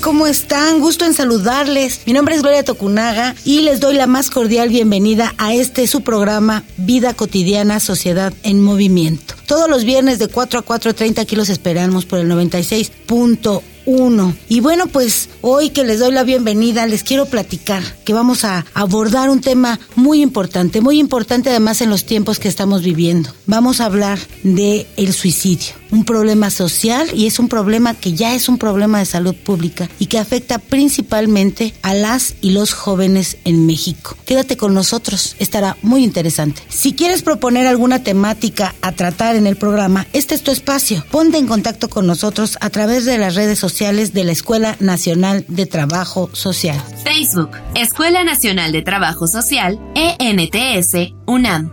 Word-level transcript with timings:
¿Cómo 0.00 0.26
están? 0.26 0.80
Gusto 0.80 1.04
en 1.04 1.14
saludarles. 1.14 2.00
Mi 2.06 2.12
nombre 2.12 2.34
es 2.34 2.42
Gloria 2.42 2.64
Tocunaga 2.64 3.34
y 3.44 3.60
les 3.60 3.80
doy 3.80 3.94
la 3.94 4.06
más 4.06 4.30
cordial 4.30 4.68
bienvenida 4.68 5.34
a 5.38 5.54
este 5.54 5.86
su 5.86 6.00
programa 6.02 6.64
Vida 6.76 7.14
Cotidiana, 7.14 7.80
Sociedad 7.80 8.32
en 8.42 8.62
Movimiento. 8.62 9.34
Todos 9.46 9.68
los 9.68 9.84
viernes 9.84 10.18
de 10.18 10.28
4 10.28 10.60
a 10.60 10.64
4.30 10.64 11.18
aquí 11.20 11.36
los 11.36 11.48
esperamos 11.48 12.06
por 12.06 12.18
el 12.18 12.30
96.1 12.30 13.62
uno. 13.86 14.34
Y 14.48 14.60
bueno, 14.60 14.86
pues 14.86 15.28
hoy 15.46 15.68
que 15.68 15.84
les 15.84 15.98
doy 15.98 16.10
la 16.10 16.22
bienvenida, 16.22 16.86
les 16.86 17.04
quiero 17.04 17.26
platicar 17.26 17.82
que 18.06 18.14
vamos 18.14 18.46
a 18.46 18.64
abordar 18.72 19.28
un 19.28 19.42
tema 19.42 19.78
muy 19.94 20.22
importante, 20.22 20.80
muy 20.80 20.98
importante 20.98 21.50
además 21.50 21.82
en 21.82 21.90
los 21.90 22.06
tiempos 22.06 22.38
que 22.38 22.48
estamos 22.48 22.82
viviendo. 22.82 23.28
Vamos 23.44 23.82
a 23.82 23.84
hablar 23.84 24.18
de 24.42 24.86
el 24.96 25.12
suicidio, 25.12 25.74
un 25.90 26.06
problema 26.06 26.48
social 26.48 27.08
y 27.12 27.26
es 27.26 27.38
un 27.38 27.48
problema 27.48 27.92
que 27.92 28.14
ya 28.14 28.34
es 28.34 28.48
un 28.48 28.56
problema 28.56 29.00
de 29.00 29.04
salud 29.04 29.34
pública 29.34 29.90
y 29.98 30.06
que 30.06 30.18
afecta 30.18 30.58
principalmente 30.58 31.74
a 31.82 31.92
las 31.92 32.36
y 32.40 32.52
los 32.52 32.72
jóvenes 32.72 33.36
en 33.44 33.66
México. 33.66 34.16
Quédate 34.24 34.56
con 34.56 34.72
nosotros, 34.72 35.36
estará 35.38 35.76
muy 35.82 36.04
interesante. 36.04 36.62
Si 36.70 36.94
quieres 36.94 37.20
proponer 37.20 37.66
alguna 37.66 38.02
temática 38.02 38.74
a 38.80 38.92
tratar 38.92 39.36
en 39.36 39.46
el 39.46 39.56
programa, 39.56 40.06
este 40.14 40.34
es 40.34 40.42
tu 40.42 40.52
espacio. 40.52 41.04
Ponte 41.10 41.36
en 41.36 41.46
contacto 41.46 41.90
con 41.90 42.06
nosotros 42.06 42.56
a 42.62 42.70
través 42.70 43.04
de 43.04 43.18
las 43.18 43.34
redes 43.34 43.58
sociales 43.58 44.14
de 44.14 44.24
la 44.24 44.32
Escuela 44.32 44.78
Nacional 44.80 45.33
de 45.40 45.66
Trabajo 45.66 46.30
Social. 46.32 46.80
Facebook, 47.02 47.50
Escuela 47.74 48.24
Nacional 48.24 48.72
de 48.72 48.82
Trabajo 48.82 49.26
Social, 49.26 49.80
ENTS, 49.94 51.12
UNAM. 51.26 51.70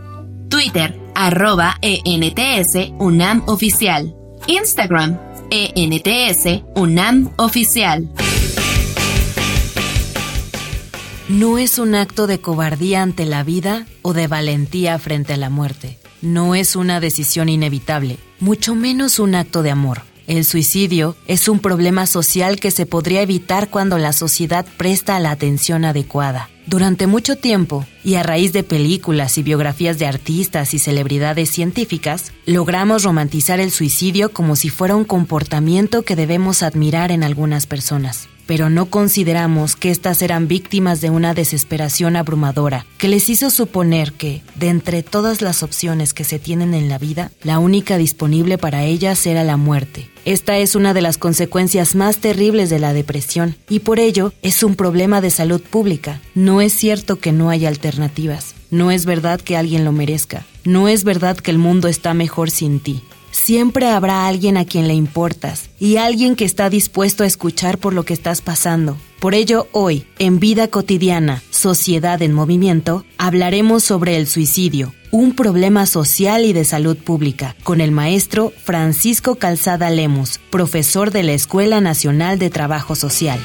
Twitter, 0.50 1.00
arroba 1.16 1.78
ENTS, 1.82 2.94
UNAM 3.00 3.44
Oficial. 3.48 4.16
Instagram, 4.48 5.18
ENTS, 5.50 6.64
UNAM 6.76 7.32
Oficial. 7.38 8.10
No 11.30 11.58
es 11.58 11.80
un 11.80 11.96
acto 11.96 12.28
de 12.28 12.42
cobardía 12.42 13.02
ante 13.02 13.26
la 13.26 13.44
vida 13.44 13.86
o 14.02 14.14
de 14.14 14.28
valentía 14.28 15.00
frente 15.00 15.34
a 15.34 15.38
la 15.38 15.50
muerte. 15.50 15.98
No 16.22 16.56
es 16.56 16.76
una 16.76 17.00
decisión 17.00 17.48
inevitable, 17.48 18.18
mucho 18.40 18.76
menos 18.76 19.18
un 19.18 19.36
acto 19.36 19.64
de 19.64 19.72
amor. 19.72 20.11
El 20.32 20.46
suicidio 20.46 21.18
es 21.28 21.50
un 21.50 21.60
problema 21.60 22.08
social 22.08 22.58
que 22.58 22.72
se 22.72 22.86
podría 22.86 23.22
evitar 23.22 23.70
cuando 23.70 23.98
la 23.98 24.14
sociedad 24.14 24.66
presta 24.78 25.20
la 25.20 25.30
atención 25.30 25.84
adecuada. 25.84 26.50
Durante 26.66 27.06
mucho 27.06 27.36
tiempo, 27.36 27.86
y 28.02 28.16
a 28.16 28.24
raíz 28.24 28.54
de 28.54 28.64
películas 28.64 29.38
y 29.38 29.44
biografías 29.44 30.00
de 30.00 30.06
artistas 30.06 30.74
y 30.74 30.80
celebridades 30.80 31.50
científicas, 31.50 32.32
logramos 32.46 33.04
romantizar 33.04 33.60
el 33.60 33.72
suicidio 33.72 34.32
como 34.32 34.56
si 34.56 34.70
fuera 34.70 34.96
un 34.96 35.04
comportamiento 35.04 36.04
que 36.04 36.16
debemos 36.16 36.64
admirar 36.64 37.12
en 37.12 37.26
algunas 37.26 37.66
personas 37.66 38.30
pero 38.52 38.70
no 38.70 38.88
consideramos 38.88 39.78
que 39.78 39.92
éstas 39.92 40.22
eran 40.22 40.50
víctimas 40.50 41.00
de 41.00 41.10
una 41.10 41.34
desesperación 41.34 42.18
abrumadora 42.18 42.86
que 42.98 43.08
les 43.08 43.30
hizo 43.30 43.50
suponer 43.50 44.12
que, 44.12 44.42
de 44.56 44.68
entre 44.68 45.04
todas 45.04 45.42
las 45.42 45.64
opciones 45.64 46.14
que 46.14 46.26
se 46.26 46.38
tienen 46.38 46.74
en 46.74 46.90
la 46.90 46.98
vida, 46.98 47.32
la 47.44 47.60
única 47.60 47.98
disponible 47.98 48.58
para 48.58 48.84
ellas 48.84 49.26
era 49.26 49.46
la 49.46 49.56
muerte. 49.56 50.10
Esta 50.26 50.58
es 50.58 50.76
una 50.76 50.94
de 50.94 51.00
las 51.00 51.18
consecuencias 51.18 51.96
más 51.96 52.18
terribles 52.18 52.70
de 52.70 52.80
la 52.80 52.92
depresión 52.92 53.56
y 53.70 53.80
por 53.80 54.02
ello 54.02 54.34
es 54.42 54.64
un 54.64 54.76
problema 54.76 55.22
de 55.22 55.32
salud 55.32 55.62
pública. 55.62 56.20
No 56.36 56.60
es 56.60 56.74
cierto 56.74 57.20
que 57.20 57.32
no 57.32 57.52
haya 57.52 57.70
alternativas. 57.70 58.56
No 58.70 58.92
es 58.92 59.06
verdad 59.06 59.40
que 59.40 59.56
alguien 59.56 59.86
lo 59.86 59.94
merezca. 59.94 60.46
No 60.66 60.90
es 60.90 61.06
verdad 61.06 61.38
que 61.38 61.52
el 61.52 61.58
mundo 61.58 61.88
está 61.88 62.14
mejor 62.14 62.52
sin 62.52 62.82
ti 62.82 63.02
siempre 63.42 63.88
habrá 63.88 64.28
alguien 64.28 64.56
a 64.58 64.66
quien 64.66 64.88
le 64.88 64.94
importas 64.94 65.70
y 65.80 65.98
alguien 65.98 66.36
que 66.36 66.46
está 66.46 66.70
dispuesto 66.70 67.24
a 67.24 67.28
escuchar 67.28 67.78
por 67.80 67.94
lo 67.94 68.04
que 68.04 68.14
estás 68.14 68.42
pasando. 68.42 68.98
Por 69.20 69.34
ello, 69.34 69.68
hoy, 69.72 70.06
en 70.20 70.40
Vida 70.40 70.68
Cotidiana, 70.68 71.44
Sociedad 71.50 72.22
en 72.22 72.34
Movimiento, 72.34 73.06
hablaremos 73.18 73.84
sobre 73.84 74.18
el 74.18 74.28
suicidio, 74.28 74.94
un 75.12 75.36
problema 75.36 75.86
social 75.86 76.46
y 76.46 76.54
de 76.54 76.66
salud 76.66 76.98
pública, 76.98 77.56
con 77.64 77.82
el 77.82 77.92
maestro 77.92 78.54
Francisco 78.64 79.36
Calzada 79.36 79.90
Lemus, 79.90 80.40
profesor 80.50 81.12
de 81.12 81.24
la 81.24 81.34
Escuela 81.34 81.82
Nacional 81.82 82.40
de 82.40 82.50
Trabajo 82.50 82.96
Social. 82.96 83.40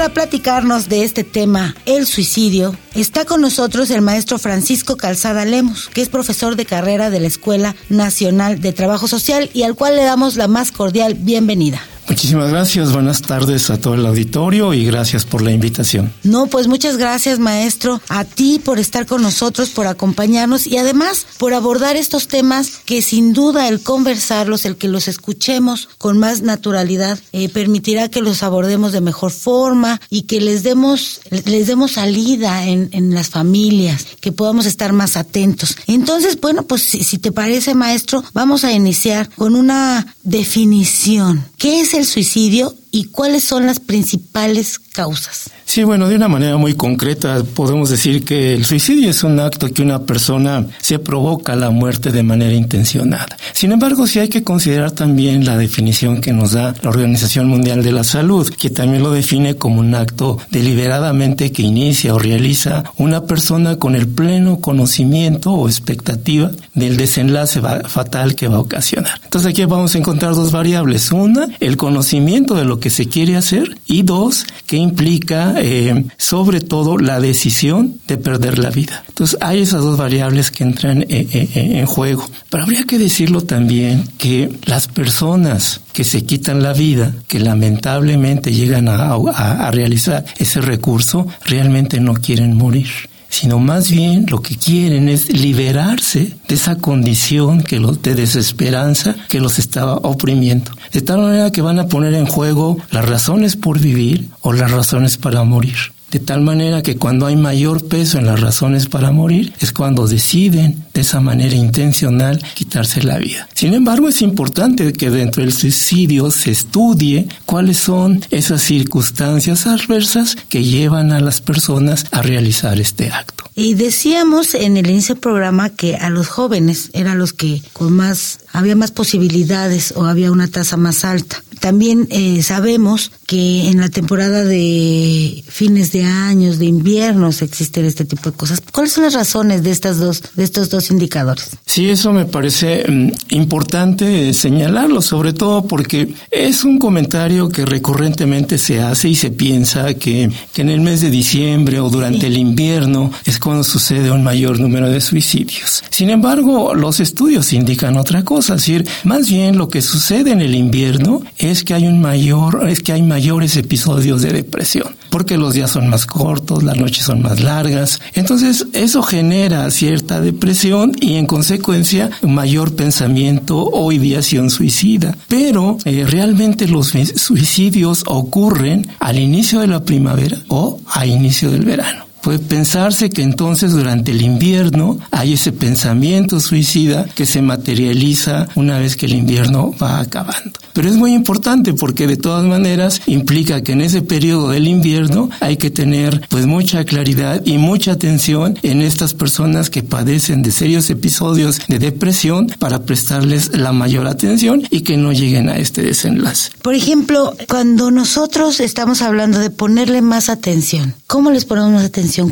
Para 0.00 0.14
platicarnos 0.14 0.88
de 0.88 1.04
este 1.04 1.24
tema, 1.24 1.76
el 1.84 2.06
suicidio, 2.06 2.74
está 2.94 3.26
con 3.26 3.42
nosotros 3.42 3.90
el 3.90 4.00
maestro 4.00 4.38
Francisco 4.38 4.96
Calzada 4.96 5.44
Lemos, 5.44 5.90
que 5.92 6.00
es 6.00 6.08
profesor 6.08 6.56
de 6.56 6.64
carrera 6.64 7.10
de 7.10 7.20
la 7.20 7.26
Escuela 7.26 7.76
Nacional 7.90 8.62
de 8.62 8.72
Trabajo 8.72 9.08
Social 9.08 9.50
y 9.52 9.64
al 9.64 9.74
cual 9.74 9.96
le 9.96 10.04
damos 10.04 10.36
la 10.36 10.48
más 10.48 10.72
cordial 10.72 11.16
bienvenida. 11.16 11.82
Muchísimas 12.10 12.50
gracias, 12.50 12.92
buenas 12.92 13.22
tardes 13.22 13.70
a 13.70 13.80
todo 13.80 13.94
el 13.94 14.04
auditorio 14.04 14.74
y 14.74 14.84
gracias 14.84 15.24
por 15.24 15.42
la 15.42 15.52
invitación. 15.52 16.12
No, 16.24 16.48
pues 16.48 16.66
muchas 16.66 16.96
gracias 16.96 17.38
maestro, 17.38 18.02
a 18.08 18.24
ti 18.24 18.60
por 18.62 18.80
estar 18.80 19.06
con 19.06 19.22
nosotros, 19.22 19.70
por 19.70 19.86
acompañarnos 19.86 20.66
y 20.66 20.76
además 20.76 21.24
por 21.38 21.54
abordar 21.54 21.96
estos 21.96 22.26
temas 22.26 22.80
que 22.84 23.00
sin 23.00 23.32
duda 23.32 23.68
el 23.68 23.80
conversarlos, 23.80 24.64
el 24.64 24.74
que 24.74 24.88
los 24.88 25.06
escuchemos 25.06 25.88
con 25.98 26.18
más 26.18 26.42
naturalidad, 26.42 27.16
eh, 27.30 27.48
permitirá 27.48 28.08
que 28.08 28.22
los 28.22 28.42
abordemos 28.42 28.90
de 28.90 29.00
mejor 29.00 29.30
forma 29.30 30.00
y 30.10 30.22
que 30.22 30.40
les 30.40 30.64
demos, 30.64 31.20
les 31.30 31.68
demos 31.68 31.92
salida 31.92 32.66
en, 32.66 32.88
en 32.90 33.14
las 33.14 33.28
familias, 33.28 34.08
que 34.20 34.32
podamos 34.32 34.66
estar 34.66 34.92
más 34.92 35.16
atentos. 35.16 35.76
Entonces, 35.86 36.40
bueno, 36.40 36.64
pues 36.64 36.82
si, 36.82 37.04
si 37.04 37.18
te 37.18 37.30
parece 37.30 37.76
maestro, 37.76 38.24
vamos 38.32 38.64
a 38.64 38.72
iniciar 38.72 39.30
con 39.36 39.54
una 39.54 40.16
definición. 40.24 41.46
¿Qué 41.56 41.80
es 41.80 41.94
el 41.94 41.99
suicidio 42.04 42.74
y 42.90 43.04
cuáles 43.04 43.44
son 43.44 43.66
las 43.66 43.80
principales 43.80 44.78
causas? 44.78 45.50
Sí, 45.64 45.84
bueno, 45.84 46.08
de 46.08 46.16
una 46.16 46.26
manera 46.26 46.56
muy 46.56 46.74
concreta 46.74 47.44
podemos 47.54 47.90
decir 47.90 48.24
que 48.24 48.54
el 48.54 48.64
suicidio 48.64 49.10
es 49.10 49.22
un 49.22 49.38
acto 49.38 49.68
que 49.72 49.82
una 49.82 50.02
persona 50.02 50.66
se 50.80 50.98
provoca 50.98 51.54
la 51.54 51.70
muerte 51.70 52.10
de 52.10 52.24
manera 52.24 52.54
intencionada. 52.54 53.36
Sin 53.52 53.70
embargo, 53.70 54.08
sí 54.08 54.18
hay 54.18 54.28
que 54.28 54.42
considerar 54.42 54.90
también 54.90 55.44
la 55.44 55.56
definición 55.56 56.20
que 56.20 56.32
nos 56.32 56.52
da 56.52 56.74
la 56.82 56.90
Organización 56.90 57.46
Mundial 57.46 57.84
de 57.84 57.92
la 57.92 58.02
Salud, 58.02 58.50
que 58.50 58.70
también 58.70 59.04
lo 59.04 59.12
define 59.12 59.54
como 59.54 59.78
un 59.80 59.94
acto 59.94 60.38
deliberadamente 60.50 61.52
que 61.52 61.62
inicia 61.62 62.14
o 62.14 62.18
realiza 62.18 62.82
una 62.96 63.22
persona 63.26 63.76
con 63.76 63.94
el 63.94 64.08
pleno 64.08 64.60
conocimiento 64.60 65.52
o 65.52 65.68
expectativa 65.68 66.50
del 66.74 66.96
desenlace 66.96 67.60
fatal 67.60 68.34
que 68.34 68.48
va 68.48 68.56
a 68.56 68.60
ocasionar. 68.60 69.20
Entonces 69.22 69.50
aquí 69.50 69.64
vamos 69.66 69.94
a 69.94 69.98
encontrar 69.98 70.34
dos 70.34 70.50
variables. 70.50 71.12
Una, 71.12 71.48
el 71.60 71.76
conocimiento 71.76 72.54
de 72.56 72.64
lo 72.64 72.79
que 72.80 72.90
se 72.90 73.06
quiere 73.06 73.36
hacer 73.36 73.78
y 73.86 74.02
dos, 74.02 74.46
que 74.66 74.76
implica 74.76 75.54
eh, 75.58 76.06
sobre 76.16 76.60
todo 76.60 76.98
la 76.98 77.20
decisión 77.20 78.00
de 78.06 78.16
perder 78.16 78.58
la 78.58 78.70
vida. 78.70 79.04
Entonces 79.08 79.38
hay 79.40 79.60
esas 79.60 79.82
dos 79.82 79.98
variables 79.98 80.50
que 80.50 80.64
entran 80.64 81.02
eh, 81.02 81.06
eh, 81.10 81.48
en 81.54 81.86
juego. 81.86 82.28
Pero 82.48 82.64
habría 82.64 82.84
que 82.84 82.98
decirlo 82.98 83.42
también 83.42 84.04
que 84.18 84.50
las 84.64 84.88
personas 84.88 85.80
que 85.92 86.04
se 86.04 86.24
quitan 86.24 86.62
la 86.62 86.72
vida, 86.72 87.14
que 87.28 87.38
lamentablemente 87.38 88.52
llegan 88.52 88.88
a 88.88 89.70
realizar 89.70 90.24
ese 90.38 90.60
recurso, 90.60 91.26
realmente 91.44 92.00
no 92.00 92.14
quieren 92.14 92.56
morir 92.56 93.09
sino 93.30 93.58
más 93.58 93.90
bien 93.90 94.26
lo 94.28 94.42
que 94.42 94.56
quieren 94.56 95.08
es 95.08 95.32
liberarse 95.32 96.36
de 96.46 96.54
esa 96.54 96.76
condición 96.76 97.62
que 97.62 97.80
los, 97.80 98.02
de 98.02 98.14
desesperanza 98.14 99.16
que 99.28 99.40
los 99.40 99.58
estaba 99.58 99.94
oprimiendo. 99.94 100.72
De 100.92 101.00
tal 101.00 101.22
manera 101.22 101.50
que 101.50 101.62
van 101.62 101.78
a 101.78 101.86
poner 101.86 102.14
en 102.14 102.26
juego 102.26 102.76
las 102.90 103.08
razones 103.08 103.56
por 103.56 103.78
vivir 103.78 104.28
o 104.40 104.52
las 104.52 104.70
razones 104.70 105.16
para 105.16 105.44
morir. 105.44 105.92
De 106.10 106.18
tal 106.18 106.40
manera 106.40 106.82
que 106.82 106.96
cuando 106.96 107.26
hay 107.26 107.36
mayor 107.36 107.86
peso 107.86 108.18
en 108.18 108.26
las 108.26 108.40
razones 108.40 108.86
para 108.86 109.12
morir, 109.12 109.52
es 109.60 109.72
cuando 109.72 110.08
deciden 110.08 110.84
de 110.92 111.02
esa 111.02 111.20
manera 111.20 111.54
intencional 111.54 112.44
quitarse 112.54 113.02
la 113.02 113.18
vida. 113.18 113.48
Sin 113.54 113.74
embargo, 113.74 114.08
es 114.08 114.20
importante 114.22 114.92
que 114.92 115.10
dentro 115.10 115.42
del 115.42 115.52
suicidio 115.52 116.30
se 116.30 116.50
estudie 116.50 117.28
cuáles 117.46 117.78
son 117.78 118.24
esas 118.30 118.62
circunstancias 118.62 119.66
adversas 119.66 120.36
que 120.48 120.64
llevan 120.64 121.12
a 121.12 121.20
las 121.20 121.40
personas 121.40 122.06
a 122.10 122.22
realizar 122.22 122.80
este 122.80 123.10
acto. 123.10 123.44
Y 123.54 123.74
decíamos 123.74 124.54
en 124.54 124.76
el 124.76 124.88
inicio 124.88 125.14
del 125.14 125.20
programa 125.20 125.70
que 125.70 125.96
a 125.96 126.10
los 126.10 126.28
jóvenes 126.28 126.90
eran 126.92 127.18
los 127.18 127.32
que 127.32 127.62
con 127.72 127.92
más 127.92 128.40
había 128.52 128.74
más 128.74 128.90
posibilidades 128.90 129.92
o 129.96 130.06
había 130.06 130.32
una 130.32 130.48
tasa 130.48 130.76
más 130.76 131.04
alta. 131.04 131.42
También 131.60 132.08
eh, 132.10 132.42
sabemos 132.42 133.12
que 133.30 133.68
en 133.68 133.78
la 133.78 133.88
temporada 133.88 134.44
de 134.44 135.44
fines 135.46 135.92
de 135.92 136.02
años, 136.02 136.58
de 136.58 136.64
inviernos, 136.64 137.42
existen 137.42 137.84
este 137.84 138.04
tipo 138.04 138.32
de 138.32 138.36
cosas. 138.36 138.60
¿Cuáles 138.72 138.92
son 138.92 139.04
las 139.04 139.14
razones 139.14 139.62
de 139.62 139.70
estas 139.70 140.00
dos, 140.00 140.20
de 140.34 140.42
estos 140.42 140.68
dos 140.68 140.90
indicadores? 140.90 141.50
Sí, 141.64 141.88
eso 141.88 142.12
me 142.12 142.24
parece 142.24 142.84
mm, 142.88 143.34
importante 143.36 144.34
señalarlo, 144.34 145.00
sobre 145.00 145.32
todo 145.32 145.62
porque 145.62 146.12
es 146.28 146.64
un 146.64 146.80
comentario 146.80 147.48
que 147.50 147.64
recurrentemente 147.64 148.58
se 148.58 148.80
hace 148.80 149.10
y 149.10 149.14
se 149.14 149.30
piensa 149.30 149.94
que, 149.94 150.28
que 150.52 150.62
en 150.62 150.68
el 150.70 150.80
mes 150.80 151.00
de 151.00 151.10
diciembre 151.10 151.78
o 151.78 151.88
durante 151.88 152.26
el 152.26 152.36
invierno 152.36 153.12
es 153.24 153.38
cuando 153.38 153.62
sucede 153.62 154.10
un 154.10 154.24
mayor 154.24 154.58
número 154.58 154.88
de 154.88 155.00
suicidios. 155.00 155.84
Sin 155.90 156.10
embargo, 156.10 156.74
los 156.74 156.98
estudios 156.98 157.52
indican 157.52 157.96
otra 157.96 158.24
cosa, 158.24 158.56
es 158.56 158.62
decir, 158.62 158.88
más 159.04 159.28
bien 159.28 159.56
lo 159.56 159.68
que 159.68 159.82
sucede 159.82 160.32
en 160.32 160.40
el 160.40 160.56
invierno 160.56 161.22
es 161.38 161.62
que 161.62 161.74
hay 161.74 161.86
un 161.86 162.00
mayor, 162.00 162.68
es 162.68 162.80
que 162.80 162.92
hay 162.92 163.02
mayores 163.20 163.54
episodios 163.58 164.22
de 164.22 164.32
depresión, 164.32 164.96
porque 165.10 165.36
los 165.36 165.52
días 165.52 165.70
son 165.70 165.90
más 165.90 166.06
cortos, 166.06 166.62
las 166.62 166.78
noches 166.78 167.04
son 167.04 167.20
más 167.20 167.38
largas, 167.40 168.00
entonces 168.14 168.66
eso 168.72 169.02
genera 169.02 169.70
cierta 169.70 170.22
depresión 170.22 170.92
y 170.98 171.16
en 171.16 171.26
consecuencia 171.26 172.08
mayor 172.22 172.74
pensamiento 172.74 173.58
o 173.58 173.92
ideación 173.92 174.48
suicida. 174.48 175.18
Pero 175.28 175.76
eh, 175.84 176.06
realmente 176.08 176.66
los 176.66 176.94
suicidios 177.16 178.04
ocurren 178.06 178.88
al 179.00 179.18
inicio 179.18 179.60
de 179.60 179.66
la 179.66 179.84
primavera 179.84 180.38
o 180.48 180.80
a 180.86 181.04
inicio 181.04 181.50
del 181.50 181.66
verano. 181.66 182.09
Puede 182.22 182.38
pensarse 182.38 183.08
que 183.08 183.22
entonces 183.22 183.72
durante 183.72 184.12
el 184.12 184.22
invierno 184.22 184.98
hay 185.10 185.34
ese 185.34 185.52
pensamiento 185.52 186.38
suicida 186.40 187.06
que 187.14 187.24
se 187.24 187.40
materializa 187.40 188.48
una 188.54 188.78
vez 188.78 188.96
que 188.96 189.06
el 189.06 189.14
invierno 189.14 189.74
va 189.80 190.00
acabando. 190.00 190.52
Pero 190.72 190.88
es 190.88 190.96
muy 190.96 191.14
importante 191.14 191.72
porque 191.72 192.06
de 192.06 192.16
todas 192.16 192.44
maneras 192.44 193.00
implica 193.06 193.62
que 193.62 193.72
en 193.72 193.80
ese 193.80 194.02
periodo 194.02 194.50
del 194.50 194.68
invierno 194.68 195.30
hay 195.40 195.56
que 195.56 195.70
tener 195.70 196.20
pues 196.28 196.46
mucha 196.46 196.84
claridad 196.84 197.42
y 197.44 197.58
mucha 197.58 197.92
atención 197.92 198.58
en 198.62 198.82
estas 198.82 199.14
personas 199.14 199.70
que 199.70 199.82
padecen 199.82 200.42
de 200.42 200.50
serios 200.50 200.90
episodios 200.90 201.60
de 201.68 201.78
depresión 201.78 202.48
para 202.58 202.82
prestarles 202.82 203.56
la 203.56 203.72
mayor 203.72 204.06
atención 204.06 204.62
y 204.70 204.82
que 204.82 204.96
no 204.96 205.12
lleguen 205.12 205.48
a 205.48 205.56
este 205.56 205.82
desenlace. 205.82 206.50
Por 206.62 206.74
ejemplo, 206.74 207.34
cuando 207.48 207.90
nosotros 207.90 208.60
estamos 208.60 209.02
hablando 209.02 209.38
de 209.38 209.50
ponerle 209.50 210.02
más 210.02 210.28
atención, 210.28 210.94
¿cómo 211.06 211.30
les 211.30 211.44
ponemos 211.44 211.72
más 211.72 211.84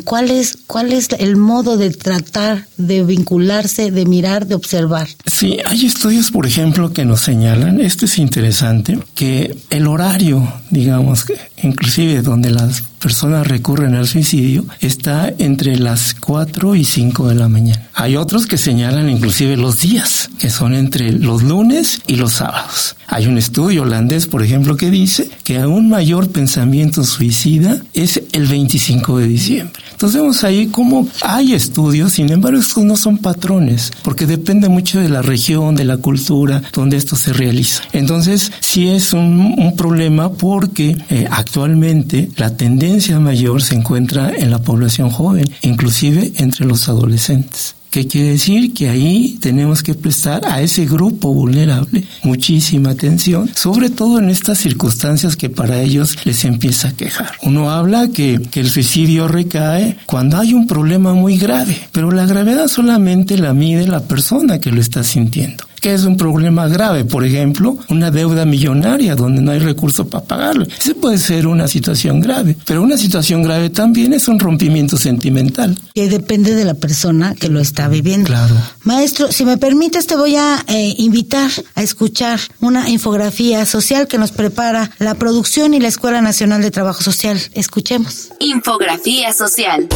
¿Cuál 0.03 0.29
es, 0.29 0.57
¿Cuál 0.67 0.91
es 0.91 1.09
el 1.19 1.37
modo 1.37 1.77
de 1.77 1.91
tratar, 1.91 2.67
de 2.77 3.03
vincularse, 3.03 3.91
de 3.91 4.05
mirar, 4.05 4.45
de 4.45 4.55
observar? 4.55 5.07
Sí, 5.25 5.57
hay 5.65 5.85
estudios, 5.85 6.31
por 6.31 6.45
ejemplo, 6.45 6.91
que 6.91 7.05
nos 7.05 7.21
señalan, 7.21 7.79
esto 7.79 8.05
es 8.05 8.17
interesante, 8.17 8.99
que 9.15 9.57
el 9.69 9.87
horario, 9.87 10.51
digamos, 10.69 11.25
inclusive 11.63 12.21
donde 12.21 12.51
las 12.51 12.83
personas 12.99 13.47
recurren 13.47 13.95
al 13.95 14.07
suicidio 14.07 14.65
está 14.79 15.33
entre 15.39 15.77
las 15.77 16.13
4 16.13 16.75
y 16.75 16.83
5 16.83 17.29
de 17.29 17.35
la 17.35 17.49
mañana. 17.49 17.89
Hay 17.93 18.15
otros 18.15 18.45
que 18.45 18.57
señalan 18.57 19.09
inclusive 19.09 19.57
los 19.57 19.79
días, 19.79 20.29
que 20.37 20.49
son 20.49 20.73
entre 20.73 21.11
los 21.11 21.43
lunes 21.43 22.01
y 22.07 22.15
los 22.15 22.33
sábados. 22.33 22.95
Hay 23.07 23.27
un 23.27 23.37
estudio 23.37 23.83
holandés, 23.83 24.27
por 24.27 24.43
ejemplo, 24.43 24.77
que 24.77 24.91
dice 24.91 25.29
que 25.43 25.65
un 25.65 25.89
mayor 25.89 26.29
pensamiento 26.29 27.03
suicida 27.03 27.81
es 27.93 28.21
el 28.33 28.47
25 28.47 29.17
de 29.17 29.27
diciembre. 29.27 29.83
Entonces 29.99 30.21
vemos 30.21 30.45
ahí 30.45 30.67
cómo 30.67 31.09
hay 31.21 31.51
estudios, 31.51 32.13
sin 32.13 32.31
embargo 32.31 32.57
estos 32.57 32.85
no 32.85 32.95
son 32.95 33.17
patrones, 33.17 33.91
porque 34.01 34.25
depende 34.25 34.69
mucho 34.69 35.01
de 35.01 35.09
la 35.09 35.21
región, 35.21 35.75
de 35.75 35.83
la 35.83 35.97
cultura 35.97 36.61
donde 36.71 36.95
esto 36.95 37.17
se 37.17 37.33
realiza. 37.33 37.83
Entonces 37.91 38.49
sí 38.61 38.87
es 38.87 39.11
un, 39.11 39.73
problema 39.75 40.31
porque 40.31 40.97
eh, 41.09 41.27
actualmente 41.29 42.29
la 42.37 42.55
tendencia 42.55 43.19
mayor 43.19 43.61
se 43.61 43.75
encuentra 43.75 44.31
en 44.33 44.51
la 44.51 44.59
población 44.59 45.09
joven, 45.09 45.43
inclusive 45.63 46.31
entre 46.37 46.65
los 46.65 46.87
adolescentes. 46.87 47.75
¿Qué 47.89 48.05
quiere 48.05 48.29
decir? 48.29 48.73
Que 48.73 48.89
ahí 48.89 49.37
tenemos 49.41 49.81
que 49.81 49.95
prestar 49.95 50.45
a 50.45 50.61
ese 50.61 50.85
grupo 50.85 51.33
vulnerable 51.33 52.03
muchísima 52.23 52.91
atención, 52.91 53.49
sobre 53.55 53.89
todo 53.89 54.19
en 54.19 54.29
estas 54.29 54.59
circunstancias 54.59 55.35
que 55.35 55.49
para 55.49 55.81
ellos 55.81 56.15
les 56.25 56.45
empieza 56.45 56.89
a 56.89 56.93
quejar. 56.93 57.31
Uno 57.41 57.71
habla 57.71 58.09
que, 58.09 58.39
que 58.51 58.59
el 58.59 58.69
suicidio 58.69 59.27
recae 59.27 59.97
cuando 60.05 60.37
hay 60.37 60.53
un 60.53 60.67
problema 60.67 61.13
muy 61.13 61.37
grave, 61.37 61.75
pero 61.91 62.11
la 62.11 62.25
gravedad 62.25 62.67
solamente 62.67 63.37
la 63.37 63.53
mide 63.53 63.87
la 63.87 64.01
persona 64.01 64.59
que 64.59 64.71
lo 64.71 64.81
está 64.81 65.03
sintiendo 65.03 65.68
que 65.79 65.93
es 65.93 66.03
un 66.03 66.17
problema 66.17 66.67
grave. 66.67 67.05
Por 67.05 67.25
ejemplo, 67.25 67.77
una 67.89 68.11
deuda 68.11 68.45
millonaria 68.45 69.15
donde 69.15 69.41
no 69.41 69.51
hay 69.51 69.59
recursos 69.59 70.07
para 70.07 70.25
pagarlo. 70.25 70.65
Ese 70.65 70.95
puede 70.95 71.17
ser 71.17 71.47
una 71.47 71.67
situación 71.67 72.21
grave, 72.21 72.55
pero 72.65 72.81
una 72.81 72.97
situación 72.97 73.43
grave 73.43 73.69
también 73.69 74.13
es 74.13 74.27
un 74.27 74.39
rompimiento 74.39 74.97
sentimental. 74.97 75.77
Que 75.93 76.09
depende 76.09 76.55
de 76.55 76.65
la 76.65 76.73
persona 76.73 77.35
que 77.35 77.49
lo 77.49 77.59
está 77.59 77.87
viviendo. 77.87 78.27
Claro. 78.27 78.55
Maestro, 78.83 79.31
si 79.31 79.45
me 79.45 79.57
permites, 79.57 80.07
te 80.07 80.15
voy 80.15 80.35
a 80.35 80.63
eh, 80.67 80.93
invitar 80.97 81.49
a 81.75 81.81
escuchar 81.81 82.39
una 82.59 82.89
infografía 82.89 83.65
social 83.65 84.07
que 84.07 84.17
nos 84.17 84.31
prepara 84.31 84.91
la 84.99 85.15
producción 85.15 85.73
y 85.73 85.79
la 85.79 85.87
Escuela 85.87 86.21
Nacional 86.21 86.61
de 86.61 86.71
Trabajo 86.71 87.01
Social. 87.01 87.39
Escuchemos. 87.53 88.29
Infografía 88.39 89.33
social. 89.33 89.87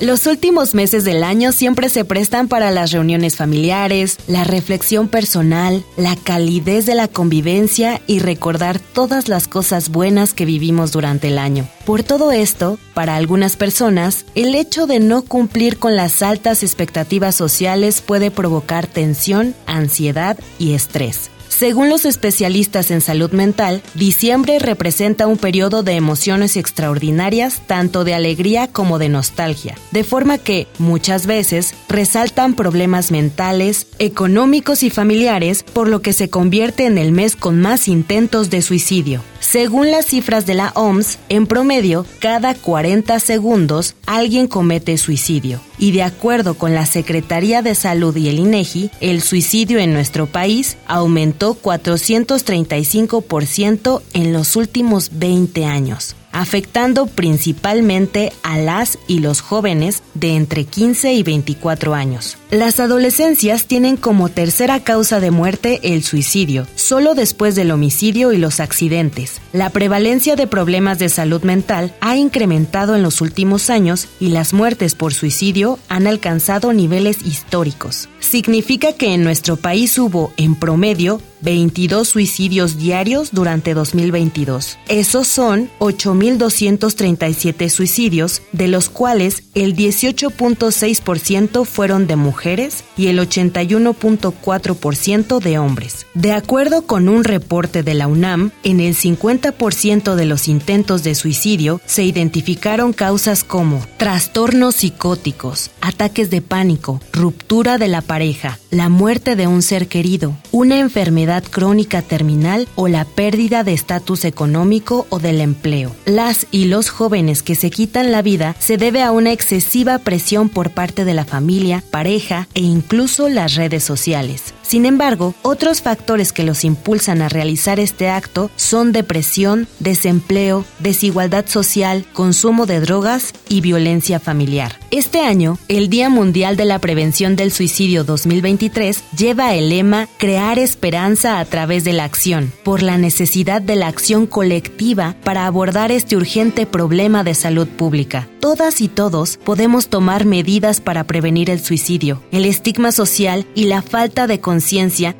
Los 0.00 0.26
últimos 0.26 0.74
meses 0.74 1.04
del 1.04 1.22
año 1.22 1.52
siempre 1.52 1.90
se 1.90 2.06
prestan 2.06 2.48
para 2.48 2.70
las 2.70 2.90
reuniones 2.90 3.36
familiares, 3.36 4.16
la 4.28 4.44
reflexión 4.44 5.08
personal, 5.08 5.84
la 5.98 6.16
calidez 6.16 6.86
de 6.86 6.94
la 6.94 7.06
convivencia 7.06 8.00
y 8.06 8.18
recordar 8.20 8.80
todas 8.80 9.28
las 9.28 9.46
cosas 9.46 9.90
buenas 9.90 10.32
que 10.32 10.46
vivimos 10.46 10.90
durante 10.92 11.28
el 11.28 11.38
año. 11.38 11.68
Por 11.84 12.02
todo 12.02 12.32
esto, 12.32 12.78
para 12.94 13.16
algunas 13.16 13.56
personas, 13.56 14.24
el 14.34 14.54
hecho 14.54 14.86
de 14.86 15.00
no 15.00 15.20
cumplir 15.20 15.76
con 15.76 15.96
las 15.96 16.22
altas 16.22 16.62
expectativas 16.62 17.34
sociales 17.34 18.00
puede 18.00 18.30
provocar 18.30 18.86
tensión, 18.86 19.54
ansiedad 19.66 20.38
y 20.58 20.72
estrés. 20.72 21.28
Según 21.60 21.90
los 21.90 22.06
especialistas 22.06 22.90
en 22.90 23.02
salud 23.02 23.32
mental, 23.32 23.82
diciembre 23.92 24.58
representa 24.58 25.26
un 25.26 25.36
periodo 25.36 25.82
de 25.82 25.92
emociones 25.92 26.56
extraordinarias, 26.56 27.60
tanto 27.66 28.02
de 28.02 28.14
alegría 28.14 28.66
como 28.66 28.98
de 28.98 29.10
nostalgia, 29.10 29.76
de 29.90 30.02
forma 30.02 30.38
que, 30.38 30.68
muchas 30.78 31.26
veces, 31.26 31.74
resaltan 31.86 32.54
problemas 32.54 33.10
mentales, 33.10 33.88
económicos 33.98 34.82
y 34.82 34.88
familiares, 34.88 35.62
por 35.62 35.86
lo 35.86 36.00
que 36.00 36.14
se 36.14 36.30
convierte 36.30 36.86
en 36.86 36.96
el 36.96 37.12
mes 37.12 37.36
con 37.36 37.60
más 37.60 37.88
intentos 37.88 38.48
de 38.48 38.62
suicidio. 38.62 39.22
Según 39.50 39.90
las 39.90 40.06
cifras 40.06 40.46
de 40.46 40.54
la 40.54 40.70
OMS, 40.76 41.18
en 41.28 41.48
promedio, 41.48 42.06
cada 42.20 42.54
40 42.54 43.18
segundos 43.18 43.96
alguien 44.06 44.46
comete 44.46 44.96
suicidio. 44.96 45.60
Y 45.76 45.90
de 45.90 46.04
acuerdo 46.04 46.54
con 46.54 46.72
la 46.72 46.86
Secretaría 46.86 47.60
de 47.60 47.74
Salud 47.74 48.14
y 48.14 48.28
el 48.28 48.38
INEGI, 48.38 48.92
el 49.00 49.22
suicidio 49.22 49.80
en 49.80 49.92
nuestro 49.92 50.26
país 50.26 50.76
aumentó 50.86 51.60
435% 51.60 54.02
en 54.12 54.32
los 54.32 54.54
últimos 54.54 55.18
20 55.18 55.64
años 55.64 56.14
afectando 56.32 57.06
principalmente 57.06 58.32
a 58.42 58.58
las 58.58 58.98
y 59.06 59.20
los 59.20 59.40
jóvenes 59.40 60.02
de 60.14 60.36
entre 60.36 60.64
15 60.64 61.12
y 61.12 61.22
24 61.22 61.94
años. 61.94 62.36
Las 62.50 62.80
adolescencias 62.80 63.66
tienen 63.66 63.96
como 63.96 64.28
tercera 64.28 64.80
causa 64.80 65.20
de 65.20 65.30
muerte 65.30 65.80
el 65.82 66.02
suicidio, 66.02 66.66
solo 66.74 67.14
después 67.14 67.54
del 67.54 67.70
homicidio 67.70 68.32
y 68.32 68.38
los 68.38 68.60
accidentes. 68.60 69.40
La 69.52 69.70
prevalencia 69.70 70.36
de 70.36 70.46
problemas 70.46 70.98
de 70.98 71.08
salud 71.08 71.42
mental 71.42 71.94
ha 72.00 72.16
incrementado 72.16 72.96
en 72.96 73.02
los 73.02 73.20
últimos 73.20 73.70
años 73.70 74.08
y 74.18 74.28
las 74.28 74.52
muertes 74.52 74.94
por 74.94 75.14
suicidio 75.14 75.78
han 75.88 76.06
alcanzado 76.06 76.72
niveles 76.72 77.24
históricos. 77.24 78.08
Significa 78.18 78.92
que 78.92 79.14
en 79.14 79.22
nuestro 79.22 79.56
país 79.56 79.98
hubo, 79.98 80.32
en 80.36 80.54
promedio, 80.54 81.20
22 81.42 82.08
suicidios 82.08 82.78
diarios 82.78 83.30
durante 83.32 83.74
2022. 83.74 84.78
Esos 84.88 85.26
son 85.26 85.68
8.237 85.78 87.68
suicidios, 87.68 88.42
de 88.52 88.68
los 88.68 88.88
cuales 88.88 89.42
el 89.54 89.74
18.6% 89.74 91.64
fueron 91.64 92.06
de 92.06 92.14
mujeres 92.16 92.84
y 92.96 93.08
el 93.08 93.18
81.4% 93.18 95.40
de 95.40 95.58
hombres. 95.58 96.06
De 96.14 96.30
acuerdo 96.32 96.86
con 96.86 97.08
un 97.08 97.24
reporte 97.24 97.82
de 97.82 97.94
la 97.94 98.06
UNAM, 98.06 98.52
en 98.62 98.78
el 98.80 98.94
50 98.94 99.30
80% 99.30 100.14
de 100.14 100.26
los 100.26 100.48
intentos 100.48 101.02
de 101.02 101.14
suicidio 101.14 101.80
se 101.86 102.04
identificaron 102.04 102.92
causas 102.92 103.44
como 103.44 103.84
trastornos 103.96 104.76
psicóticos, 104.76 105.70
ataques 105.80 106.30
de 106.30 106.42
pánico, 106.42 107.00
ruptura 107.12 107.78
de 107.78 107.88
la 107.88 108.02
pareja, 108.02 108.58
la 108.70 108.88
muerte 108.88 109.36
de 109.36 109.46
un 109.46 109.62
ser 109.62 109.88
querido, 109.88 110.36
una 110.50 110.78
enfermedad 110.78 111.29
crónica 111.38 112.02
terminal 112.02 112.66
o 112.74 112.88
la 112.88 113.04
pérdida 113.04 113.62
de 113.62 113.72
estatus 113.72 114.24
económico 114.24 115.06
o 115.10 115.18
del 115.18 115.40
empleo. 115.40 115.94
Las 116.04 116.46
y 116.50 116.64
los 116.64 116.90
jóvenes 116.90 117.42
que 117.42 117.54
se 117.54 117.70
quitan 117.70 118.10
la 118.10 118.22
vida 118.22 118.56
se 118.58 118.76
debe 118.76 119.02
a 119.02 119.12
una 119.12 119.32
excesiva 119.32 119.98
presión 119.98 120.48
por 120.48 120.70
parte 120.70 121.04
de 121.04 121.14
la 121.14 121.24
familia, 121.24 121.84
pareja 121.90 122.48
e 122.54 122.60
incluso 122.60 123.28
las 123.28 123.54
redes 123.54 123.84
sociales. 123.84 124.54
Sin 124.70 124.86
embargo, 124.86 125.34
otros 125.42 125.82
factores 125.82 126.32
que 126.32 126.44
los 126.44 126.62
impulsan 126.62 127.22
a 127.22 127.28
realizar 127.28 127.80
este 127.80 128.08
acto 128.08 128.52
son 128.54 128.92
depresión, 128.92 129.66
desempleo, 129.80 130.64
desigualdad 130.78 131.44
social, 131.48 132.06
consumo 132.12 132.66
de 132.66 132.78
drogas 132.78 133.34
y 133.48 133.62
violencia 133.62 134.20
familiar. 134.20 134.78
Este 134.92 135.22
año, 135.22 135.58
el 135.66 135.88
Día 135.88 136.08
Mundial 136.08 136.56
de 136.56 136.66
la 136.66 136.78
Prevención 136.78 137.34
del 137.34 137.50
Suicidio 137.50 138.04
2023 138.04 139.02
lleva 139.18 139.54
el 139.56 139.70
lema 139.70 140.06
Crear 140.18 140.60
esperanza 140.60 141.40
a 141.40 141.44
través 141.46 141.82
de 141.82 141.92
la 141.92 142.04
acción, 142.04 142.52
por 142.62 142.84
la 142.84 142.96
necesidad 142.96 143.60
de 143.60 143.74
la 143.74 143.88
acción 143.88 144.28
colectiva 144.28 145.16
para 145.24 145.46
abordar 145.46 145.90
este 145.90 146.16
urgente 146.16 146.64
problema 146.64 147.24
de 147.24 147.34
salud 147.34 147.66
pública. 147.66 148.28
Todas 148.38 148.80
y 148.80 148.88
todos 148.88 149.36
podemos 149.36 149.88
tomar 149.88 150.26
medidas 150.26 150.80
para 150.80 151.04
prevenir 151.04 151.50
el 151.50 151.58
suicidio. 151.58 152.22
El 152.30 152.44
estigma 152.44 152.92
social 152.92 153.46
y 153.56 153.64
la 153.64 153.82
falta 153.82 154.28
de 154.28 154.38
conciencia 154.38 154.59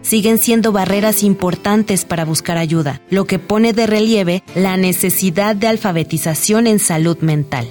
siguen 0.02 0.38
siendo 0.38 0.72
barreras 0.72 1.22
importantes 1.22 2.04
para 2.04 2.24
buscar 2.24 2.58
ayuda, 2.58 3.00
lo 3.10 3.26
que 3.26 3.38
pone 3.38 3.72
de 3.72 3.86
relieve 3.86 4.42
la 4.54 4.76
necesidad 4.76 5.56
de 5.56 5.68
alfabetización 5.68 6.66
en 6.66 6.78
salud 6.78 7.18
mental. 7.18 7.68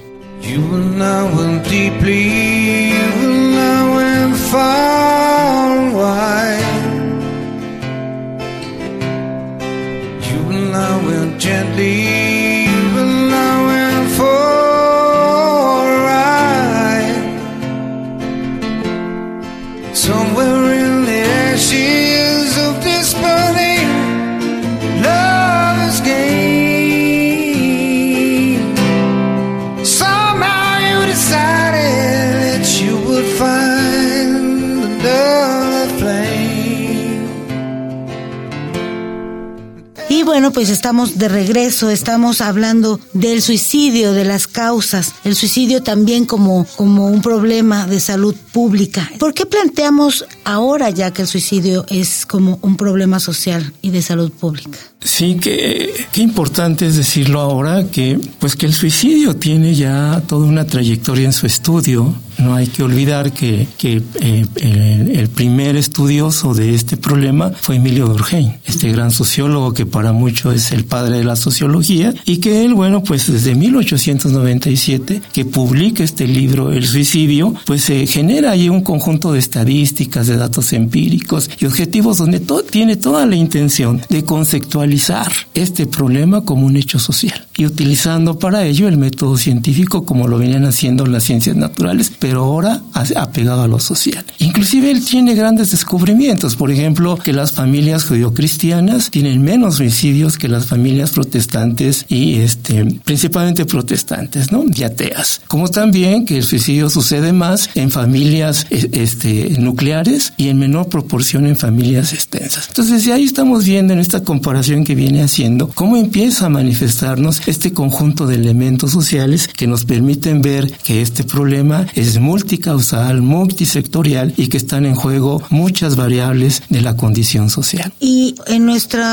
Pues 40.60 40.72
estamos 40.72 41.18
de 41.18 41.30
regreso, 41.30 41.90
estamos 41.90 42.42
hablando 42.42 43.00
del 43.14 43.42
suicidio, 43.42 44.12
de 44.12 44.26
las 44.26 44.46
causas, 44.46 45.14
el 45.24 45.34
suicidio 45.34 45.84
también 45.84 46.26
como, 46.26 46.68
como 46.76 47.08
un 47.08 47.22
problema 47.22 47.88
de 47.88 48.02
salud 48.02 48.36
pública. 48.52 49.10
¿Por 49.20 49.34
qué 49.34 49.46
planteamos 49.46 50.26
ahora 50.44 50.90
ya 50.90 51.14
que 51.14 51.22
el 51.22 51.30
suicidio 51.30 51.86
es 51.88 52.26
como 52.26 52.60
un 52.62 52.76
problema 52.76 53.22
social 53.22 53.72
y 53.82 53.92
de 53.92 54.02
salud 54.02 54.34
pública? 54.34 54.78
Sí, 55.00 55.36
que 55.36 55.94
qué 56.12 56.22
importante 56.22 56.88
es 56.88 56.98
decirlo 56.98 57.40
ahora 57.40 57.86
que 57.90 58.20
pues 58.40 58.58
que 58.58 58.66
el 58.66 58.74
suicidio 58.74 59.38
tiene 59.38 59.76
ya 59.76 60.22
toda 60.28 60.46
una 60.46 60.68
trayectoria 60.68 61.24
en 61.24 61.32
su 61.32 61.46
estudio. 61.46 62.14
No 62.40 62.56
hay 62.56 62.68
que 62.68 62.84
olvidar 62.84 63.34
que, 63.34 63.68
eh, 63.84 64.46
el, 64.62 65.30
primer 65.30 65.76
estudioso 65.76 66.54
de 66.54 66.74
este 66.74 66.98
problema 66.98 67.52
fue 67.52 67.76
Emilio 67.76 68.08
Durkheim, 68.08 68.54
este 68.66 68.92
gran 68.92 69.12
sociólogo 69.12 69.74
que 69.74 69.86
para 69.86 70.12
muchos 70.12 70.56
es 70.56 70.72
el 70.72 70.86
padre 70.86 71.18
de 71.18 71.24
la 71.24 71.36
sociología 71.36 72.14
y 72.26 72.38
que 72.38 72.66
él, 72.66 72.74
bueno, 72.74 73.04
pues 73.04 73.32
desde 73.32 73.56
1897 73.56 75.22
que 75.32 75.46
publica 75.46 76.04
este 76.04 76.28
libro 76.28 76.72
El 76.72 76.88
suicidio, 76.88 77.54
pues 77.66 77.84
se 77.84 78.08
genera 78.08 78.52
ahí 78.52 78.70
un 78.70 78.82
conjunto 78.82 79.34
de 79.34 79.40
estadísticas, 79.40 80.28
de 80.28 80.38
datos 80.38 80.74
empíricos 80.74 81.50
y 81.60 81.66
objetivos 81.66 82.18
donde 82.18 82.42
tiene 82.70 82.96
toda 82.96 83.26
la 83.26 83.36
intención 83.36 84.02
de 84.10 84.24
conceptualizar 84.24 85.32
este 85.54 85.86
problema 85.88 86.44
como 86.44 86.66
un 86.66 86.78
hecho 86.78 87.00
social 87.00 87.49
y 87.60 87.66
utilizando 87.66 88.40
para 88.40 88.66
ello 88.66 88.88
el 88.88 88.98
método 88.98 89.36
científico 89.36 90.06
como 90.06 90.30
lo 90.30 90.38
venían 90.38 90.64
haciendo 90.64 91.06
las 91.06 91.26
ciencias 91.26 91.58
naturales, 91.58 92.10
pero 92.18 92.46
ahora 92.46 92.82
apegado 93.18 93.64
a 93.64 93.68
lo 93.68 93.82
social. 93.82 94.24
Inclusive 94.40 94.90
él 94.90 95.04
tiene 95.04 95.36
grandes 95.36 95.72
descubrimientos, 95.72 96.56
por 96.56 96.72
ejemplo, 96.72 97.18
que 97.18 97.34
las 97.34 97.52
familias 97.52 98.06
judio-cristianas 98.06 99.12
tienen 99.12 99.42
menos 99.42 99.76
suicidios 99.76 100.38
que 100.38 100.48
las 100.48 100.68
familias 100.68 101.12
protestantes 101.12 102.06
y 102.08 102.36
este 102.36 102.86
principalmente 103.04 103.66
protestantes, 103.66 104.54
¿no? 104.54 104.64
Y 104.74 104.84
ateas. 104.84 105.42
Como 105.50 105.68
también 105.68 106.26
que 106.26 106.38
el 106.38 106.44
suicidio 106.44 106.90
sucede 106.90 107.34
más 107.34 107.70
en 107.76 107.92
familias 107.92 108.68
e, 108.70 108.90
este 108.94 109.50
nucleares 109.60 110.32
y 110.38 110.48
en 110.48 110.60
menor 110.60 110.88
proporción 110.88 111.46
en 111.46 111.58
familias 111.58 112.14
extensas. 112.14 112.70
Entonces, 112.70 113.06
ahí 113.10 113.26
estamos 113.26 113.66
viendo 113.66 113.92
en 113.92 114.00
esta 114.00 114.24
comparación 114.24 114.86
que 114.86 114.96
viene 114.96 115.24
haciendo, 115.24 115.68
cómo 115.68 115.98
empieza 115.98 116.46
a 116.46 116.50
manifestarnos 116.50 117.42
este 117.50 117.74
conjunto 117.74 118.28
de 118.28 118.36
elementos 118.36 118.92
sociales 118.92 119.48
que 119.48 119.66
nos 119.66 119.84
permiten 119.86 120.42
ver 120.42 120.72
que 120.72 121.02
este 121.02 121.24
problema 121.24 121.88
es 121.96 122.20
multicausal, 122.20 123.22
multisectorial 123.22 124.34
y 124.38 124.48
que 124.48 124.58
están 124.58 124.86
en 124.86 124.96
juego 124.96 125.42
muchas 125.50 125.96
variables 125.96 126.62
de 126.70 126.82
la 126.82 126.96
condición 126.96 127.50
social. 127.50 127.92
Y 128.00 128.36
en 128.46 128.66
nuestro 128.66 129.04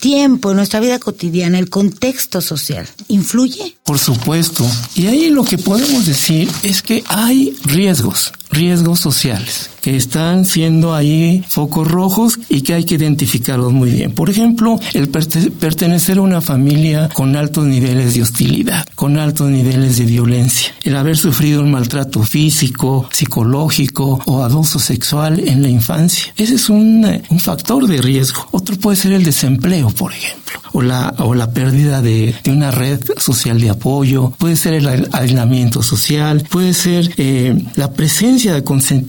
tiempo, 0.00 0.50
en 0.50 0.56
nuestra 0.56 0.80
vida 0.80 0.98
cotidiana, 0.98 1.58
el 1.58 1.70
contexto 1.70 2.40
social, 2.40 2.86
¿influye? 3.08 3.76
Por 3.84 3.98
supuesto. 3.98 4.66
Y 4.96 5.06
ahí 5.06 5.30
lo 5.30 5.44
que 5.44 5.58
podemos 5.58 6.06
decir 6.06 6.48
es 6.64 6.82
que 6.82 7.04
hay 7.06 7.56
riesgos, 7.64 8.32
riesgos 8.50 8.98
sociales 8.98 9.70
que 9.84 9.96
están 9.96 10.46
siendo 10.46 10.94
ahí 10.94 11.44
focos 11.46 11.86
rojos 11.86 12.38
y 12.48 12.62
que 12.62 12.72
hay 12.72 12.84
que 12.84 12.94
identificarlos 12.94 13.70
muy 13.70 13.90
bien. 13.90 14.12
Por 14.12 14.30
ejemplo, 14.30 14.80
el 14.94 15.08
pertenecer 15.08 16.16
a 16.16 16.22
una 16.22 16.40
familia 16.40 17.10
con 17.12 17.36
altos 17.36 17.66
niveles 17.66 18.14
de 18.14 18.22
hostilidad, 18.22 18.86
con 18.94 19.18
altos 19.18 19.50
niveles 19.50 19.98
de 19.98 20.06
violencia, 20.06 20.72
el 20.84 20.96
haber 20.96 21.18
sufrido 21.18 21.60
un 21.60 21.70
maltrato 21.70 22.22
físico, 22.22 23.10
psicológico 23.12 24.22
o 24.24 24.42
abuso 24.42 24.78
sexual 24.78 25.38
en 25.46 25.60
la 25.60 25.68
infancia. 25.68 26.32
Ese 26.34 26.54
es 26.54 26.70
un, 26.70 27.06
un 27.28 27.38
factor 27.38 27.86
de 27.86 28.00
riesgo. 28.00 28.46
Otro 28.52 28.76
puede 28.76 28.96
ser 28.96 29.12
el 29.12 29.22
desempleo, 29.22 29.90
por 29.90 30.14
ejemplo, 30.14 30.43
o 30.72 30.82
la, 30.82 31.14
o 31.18 31.34
la 31.34 31.50
pérdida 31.50 32.02
de, 32.02 32.34
de 32.42 32.50
una 32.50 32.70
red 32.70 33.00
social 33.18 33.60
de 33.60 33.70
apoyo, 33.70 34.32
puede 34.38 34.56
ser 34.56 34.74
el 34.74 35.08
aislamiento 35.12 35.82
social, 35.82 36.44
puede 36.50 36.74
ser 36.74 37.10
eh, 37.16 37.56
la 37.76 37.92
presencia 37.92 38.54
de 38.54 38.64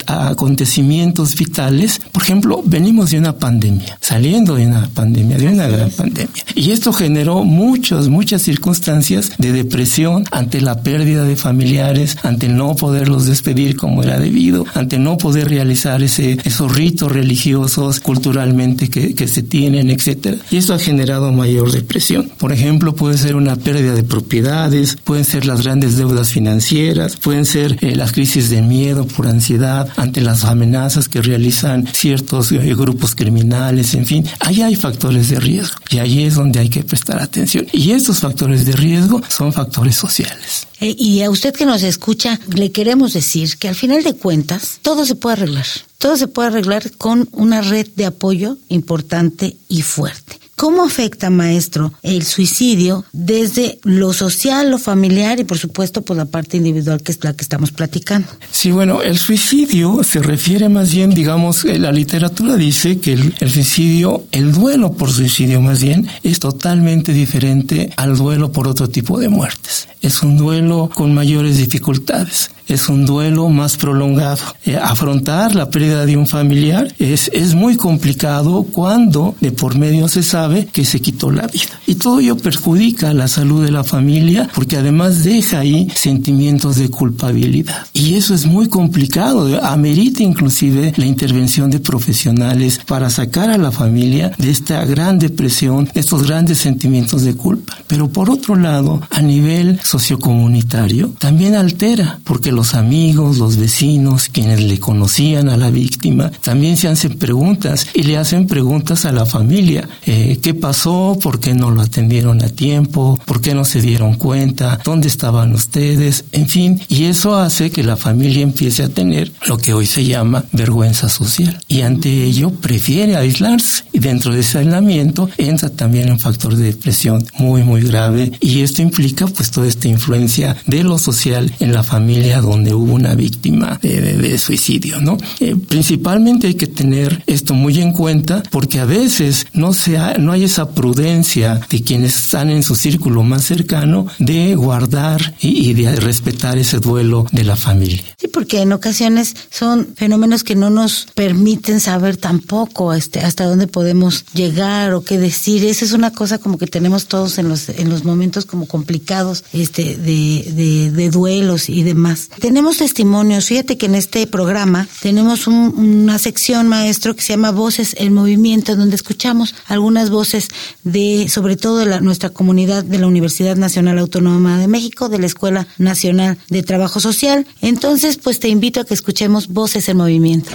acontecimientos 0.07 1.35
vitales. 1.35 1.99
Por 2.11 2.23
ejemplo, 2.23 2.61
venimos 2.65 3.11
de 3.11 3.19
una 3.19 3.37
pandemia, 3.37 3.97
saliendo 4.01 4.55
de 4.55 4.67
una 4.67 4.87
pandemia, 4.93 5.37
de 5.37 5.47
una 5.47 5.67
gran 5.67 5.89
pandemia. 5.89 6.43
Y 6.53 6.71
esto 6.71 6.93
generó 6.93 7.43
muchas, 7.43 8.07
muchas 8.09 8.41
circunstancias 8.41 9.31
de 9.37 9.51
depresión 9.51 10.25
ante 10.31 10.61
la 10.61 10.81
pérdida 10.81 11.23
de 11.23 11.35
familiares, 11.35 12.17
ante 12.23 12.47
no 12.47 12.75
poderlos 12.75 13.25
despedir 13.25 13.75
como 13.75 14.03
era 14.03 14.19
debido, 14.19 14.65
ante 14.73 14.99
no 14.99 15.17
poder 15.17 15.49
realizar 15.49 16.03
ese, 16.03 16.37
esos 16.43 16.75
ritos 16.75 17.11
religiosos 17.11 17.99
culturalmente 17.99 18.89
que, 18.89 19.15
que 19.15 19.27
se 19.27 19.43
tienen, 19.43 19.89
etcétera. 19.89 20.37
Y 20.51 20.57
esto 20.57 20.73
ha 20.73 20.79
generado 20.79 21.27
mayor 21.35 21.71
depresión. 21.71 22.31
Por 22.37 22.51
ejemplo, 22.51 22.95
puede 22.95 23.17
ser 23.17 23.35
una 23.35 23.55
pérdida 23.55 23.93
de 23.93 24.03
propiedades, 24.03 24.97
pueden 25.03 25.25
ser 25.25 25.45
las 25.45 25.63
grandes 25.63 25.97
deudas 25.97 26.29
financieras, 26.29 27.17
pueden 27.17 27.45
ser 27.45 27.77
eh, 27.81 27.95
las 27.95 28.11
crisis 28.11 28.49
de 28.49 28.61
miedo 28.61 29.05
por 29.05 29.27
ansiedad 29.27 29.87
ante 29.97 30.21
las 30.21 30.43
amenazas 30.45 31.09
que 31.09 31.21
realizan 31.21 31.87
ciertos 31.93 32.51
eh, 32.51 32.75
grupos 32.75 33.15
criminales, 33.15 33.93
en 33.93 34.05
fin, 34.05 34.25
ahí 34.39 34.61
hay 34.61 34.75
factores 34.75 35.29
de 35.29 35.39
riesgo 35.39 35.77
y 35.89 35.97
ahí 35.99 36.23
es 36.23 36.35
donde 36.35 36.59
hay 36.59 36.69
que 36.69 36.83
prestar 36.83 37.21
atención. 37.21 37.67
Y 37.71 37.91
estos 37.91 38.19
factores 38.19 38.65
de 38.65 38.73
riesgo 38.73 39.21
son 39.27 39.53
factores 39.53 39.95
sociales. 39.95 40.67
Eh, 40.79 40.95
y 40.97 41.21
a 41.21 41.29
usted 41.29 41.53
que 41.53 41.65
nos 41.65 41.83
escucha, 41.83 42.39
le 42.53 42.71
queremos 42.71 43.13
decir 43.13 43.57
que 43.57 43.67
al 43.67 43.75
final 43.75 44.03
de 44.03 44.13
cuentas, 44.13 44.79
todo 44.81 45.05
se 45.05 45.15
puede 45.15 45.33
arreglar. 45.37 45.65
Todo 45.97 46.17
se 46.17 46.27
puede 46.27 46.49
arreglar 46.49 46.91
con 46.97 47.27
una 47.31 47.61
red 47.61 47.87
de 47.95 48.05
apoyo 48.05 48.57
importante 48.69 49.57
y 49.69 49.81
fuerte 49.81 50.44
¿Cómo 50.55 50.85
afecta, 50.85 51.29
maestro, 51.29 51.91
el 52.01 52.23
suicidio 52.23 53.03
desde 53.11 53.77
lo 53.83 54.13
social, 54.13 54.71
lo 54.71 54.77
familiar 54.77 55.37
y 55.39 55.43
por 55.43 55.57
supuesto 55.57 56.01
por 56.01 56.15
la 56.15 56.25
parte 56.25 56.55
individual 56.55 57.01
que 57.01 57.11
es 57.11 57.21
la 57.25 57.33
que 57.33 57.43
estamos 57.43 57.71
platicando? 57.71 58.29
Sí, 58.51 58.71
bueno, 58.71 59.01
el 59.01 59.17
suicidio 59.17 60.01
se 60.03 60.21
refiere 60.21 60.69
más 60.69 60.93
bien, 60.93 61.09
digamos, 61.09 61.65
la 61.65 61.91
literatura 61.91 62.55
dice 62.55 62.99
que 62.99 63.13
el, 63.13 63.35
el 63.41 63.51
suicidio, 63.51 64.23
el 64.31 64.53
duelo 64.53 64.93
por 64.93 65.11
suicidio 65.11 65.59
más 65.59 65.83
bien, 65.83 66.07
es 66.23 66.39
totalmente 66.39 67.11
diferente 67.11 67.89
al 67.97 68.15
duelo 68.15 68.53
por 68.53 68.69
otro 68.69 68.87
tipo 68.87 69.19
de 69.19 69.27
muertes. 69.27 69.89
Es 70.01 70.23
un 70.23 70.37
duelo 70.37 70.89
con 70.93 71.13
mayores 71.13 71.57
dificultades 71.57 72.51
es 72.67 72.89
un 72.89 73.05
duelo 73.05 73.49
más 73.49 73.77
prolongado. 73.77 74.41
Eh, 74.65 74.77
afrontar 74.77 75.55
la 75.55 75.69
pérdida 75.69 76.05
de 76.05 76.17
un 76.17 76.27
familiar 76.27 76.93
es, 76.99 77.29
es 77.33 77.55
muy 77.55 77.77
complicado 77.77 78.63
cuando 78.63 79.35
de 79.39 79.51
por 79.51 79.77
medio 79.77 80.07
se 80.07 80.23
sabe 80.23 80.65
que 80.65 80.85
se 80.85 80.99
quitó 80.99 81.31
la 81.31 81.47
vida. 81.47 81.79
Y 81.85 81.95
todo 81.95 82.19
ello 82.19 82.37
perjudica 82.37 83.13
la 83.13 83.27
salud 83.27 83.63
de 83.63 83.71
la 83.71 83.83
familia 83.83 84.49
porque 84.53 84.77
además 84.77 85.23
deja 85.23 85.59
ahí 85.59 85.87
sentimientos 85.95 86.77
de 86.77 86.89
culpabilidad. 86.89 87.85
Y 87.93 88.15
eso 88.15 88.33
es 88.33 88.45
muy 88.45 88.67
complicado. 88.67 89.63
Amerita 89.63 90.23
inclusive 90.23 90.93
la 90.97 91.05
intervención 91.05 91.69
de 91.69 91.79
profesionales 91.79 92.79
para 92.85 93.09
sacar 93.09 93.49
a 93.49 93.57
la 93.57 93.71
familia 93.71 94.31
de 94.37 94.49
esta 94.49 94.83
gran 94.85 95.19
depresión, 95.19 95.89
de 95.93 95.99
estos 95.99 96.23
grandes 96.25 96.57
sentimientos 96.57 97.23
de 97.23 97.35
culpa. 97.35 97.77
Pero 97.87 98.09
por 98.09 98.29
otro 98.29 98.55
lado, 98.55 99.01
a 99.09 99.21
nivel 99.21 99.79
sociocomunitario, 99.83 101.13
también 101.19 101.55
altera 101.55 102.19
porque 102.23 102.51
los 102.55 102.73
amigos, 102.73 103.37
los 103.37 103.57
vecinos, 103.57 104.29
quienes 104.31 104.61
le 104.61 104.79
conocían 104.79 105.49
a 105.49 105.57
la 105.57 105.69
víctima, 105.69 106.31
también 106.41 106.77
se 106.77 106.87
hacen 106.87 107.17
preguntas 107.17 107.87
y 107.93 108.03
le 108.03 108.17
hacen 108.17 108.47
preguntas 108.47 109.05
a 109.05 109.11
la 109.11 109.25
familia. 109.25 109.87
Eh, 110.05 110.39
¿Qué 110.41 110.53
pasó? 110.53 111.17
¿Por 111.21 111.39
qué 111.39 111.53
no 111.53 111.71
lo 111.71 111.81
atendieron 111.81 112.43
a 112.43 112.49
tiempo? 112.49 113.19
¿Por 113.25 113.41
qué 113.41 113.53
no 113.53 113.65
se 113.65 113.81
dieron 113.81 114.15
cuenta? 114.15 114.79
¿Dónde 114.83 115.07
estaban 115.07 115.53
ustedes? 115.53 116.25
En 116.31 116.47
fin, 116.47 116.81
y 116.87 117.05
eso 117.05 117.35
hace 117.35 117.69
que 117.69 117.83
la 117.83 117.97
familia 117.97 118.41
empiece 118.41 118.83
a 118.83 118.89
tener 118.89 119.31
lo 119.45 119.57
que 119.57 119.73
hoy 119.73 119.85
se 119.85 120.05
llama 120.05 120.45
vergüenza 120.51 121.09
social. 121.09 121.59
Y 121.67 121.81
ante 121.81 122.23
ello 122.23 122.51
prefiere 122.51 123.15
aislarse. 123.15 123.83
Y 123.91 123.99
dentro 123.99 124.33
de 124.33 124.41
ese 124.41 124.59
aislamiento 124.59 125.29
entra 125.37 125.69
también 125.69 126.11
un 126.11 126.19
factor 126.19 126.55
de 126.55 126.65
depresión 126.65 127.25
muy, 127.37 127.63
muy 127.63 127.81
grave. 127.81 128.31
Y 128.39 128.61
esto 128.61 128.81
implica 128.81 129.27
pues 129.27 129.51
toda 129.51 129.67
esta 129.67 129.87
influencia 129.87 130.55
de 130.65 130.83
lo 130.83 130.97
social 130.97 131.53
en 131.59 131.73
la 131.73 131.83
familia 131.83 132.41
donde 132.45 132.73
hubo 132.73 132.93
una 132.93 133.15
víctima 133.15 133.79
de, 133.81 134.37
suicidio, 134.37 134.99
¿no? 134.99 135.17
Eh, 135.39 135.55
principalmente 135.55 136.47
hay 136.47 136.55
que 136.55 136.67
tener 136.67 137.23
esto 137.25 137.53
muy 137.53 137.79
en 137.79 137.93
cuenta 137.93 138.43
porque 138.51 138.79
a 138.79 138.85
veces 138.85 139.47
no, 139.53 139.73
se 139.73 139.97
no 140.19 140.31
hay 140.31 140.43
esa 140.43 140.71
prudencia 140.71 141.61
de 141.69 141.81
quienes 141.81 142.15
están 142.15 142.49
en 142.49 142.63
su 142.63 142.75
círculo 142.75 143.23
más 143.23 143.43
cercano 143.43 144.07
de 144.19 144.55
guardar 144.55 145.35
y, 145.39 145.73
de 145.73 145.95
respetar 145.95 146.57
ese 146.57 146.79
duelo 146.79 147.25
de 147.31 147.43
la 147.43 147.55
familia. 147.55 148.03
Sí, 148.17 148.27
porque 148.27 148.61
en 148.61 148.73
ocasiones 148.73 149.35
son 149.49 149.89
fenómenos 149.95 150.43
que 150.43 150.55
no 150.55 150.69
nos 150.69 151.07
permiten 151.15 151.79
saber 151.79 152.17
tampoco 152.17 152.93
este, 152.93 153.19
hasta 153.21 153.45
dónde 153.45 153.67
podemos 153.67 154.25
llegar 154.33 154.93
o 154.93 155.03
qué 155.03 155.17
decir. 155.17 155.63
Esa 155.65 155.85
es 155.85 155.93
una 155.93 156.11
cosa 156.11 156.37
como 156.37 156.57
que 156.57 156.67
tenemos 156.67 157.07
todos 157.07 157.37
en 157.37 157.49
los, 157.49 157.69
en 157.69 157.89
los 157.89 158.03
momentos 158.03 158.45
como 158.45 158.67
complicados 158.67 159.43
este, 159.53 159.95
de, 159.97 160.51
de, 160.55 160.91
de 160.91 161.09
duelos 161.09 161.69
y 161.69 161.83
demás. 161.83 162.29
Tenemos 162.39 162.77
testimonios. 162.77 163.47
Fíjate 163.47 163.77
que 163.77 163.85
en 163.85 163.95
este 163.95 164.27
programa 164.27 164.87
tenemos 165.01 165.47
una 165.47 166.17
sección, 166.17 166.67
maestro, 166.67 167.15
que 167.15 167.21
se 167.21 167.33
llama 167.33 167.51
Voces 167.51 167.95
en 167.99 168.13
Movimiento, 168.13 168.75
donde 168.75 168.95
escuchamos 168.95 169.55
algunas 169.67 170.09
voces 170.09 170.49
de, 170.83 171.27
sobre 171.29 171.55
todo 171.55 171.79
de 171.79 171.85
la, 171.85 172.01
nuestra 172.01 172.29
comunidad 172.29 172.83
de 172.83 172.99
la 172.99 173.07
Universidad 173.07 173.55
Nacional 173.55 173.99
Autónoma 173.99 174.59
de 174.59 174.67
México, 174.67 175.09
de 175.09 175.19
la 175.19 175.25
Escuela 175.25 175.67
Nacional 175.77 176.37
de 176.49 176.63
Trabajo 176.63 176.99
Social. 176.99 177.45
Entonces, 177.61 178.17
pues 178.17 178.39
te 178.39 178.49
invito 178.49 178.81
a 178.81 178.85
que 178.85 178.93
escuchemos 178.93 179.47
Voces 179.47 179.87
en 179.89 179.97
Movimiento. 179.97 180.51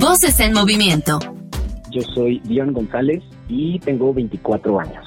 Voces 0.00 0.38
en 0.40 0.52
Movimiento. 0.52 1.18
Yo 1.90 2.02
soy 2.14 2.40
Dion 2.44 2.72
González 2.72 3.22
y 3.48 3.78
tengo 3.80 4.12
24 4.12 4.80
años. 4.80 5.04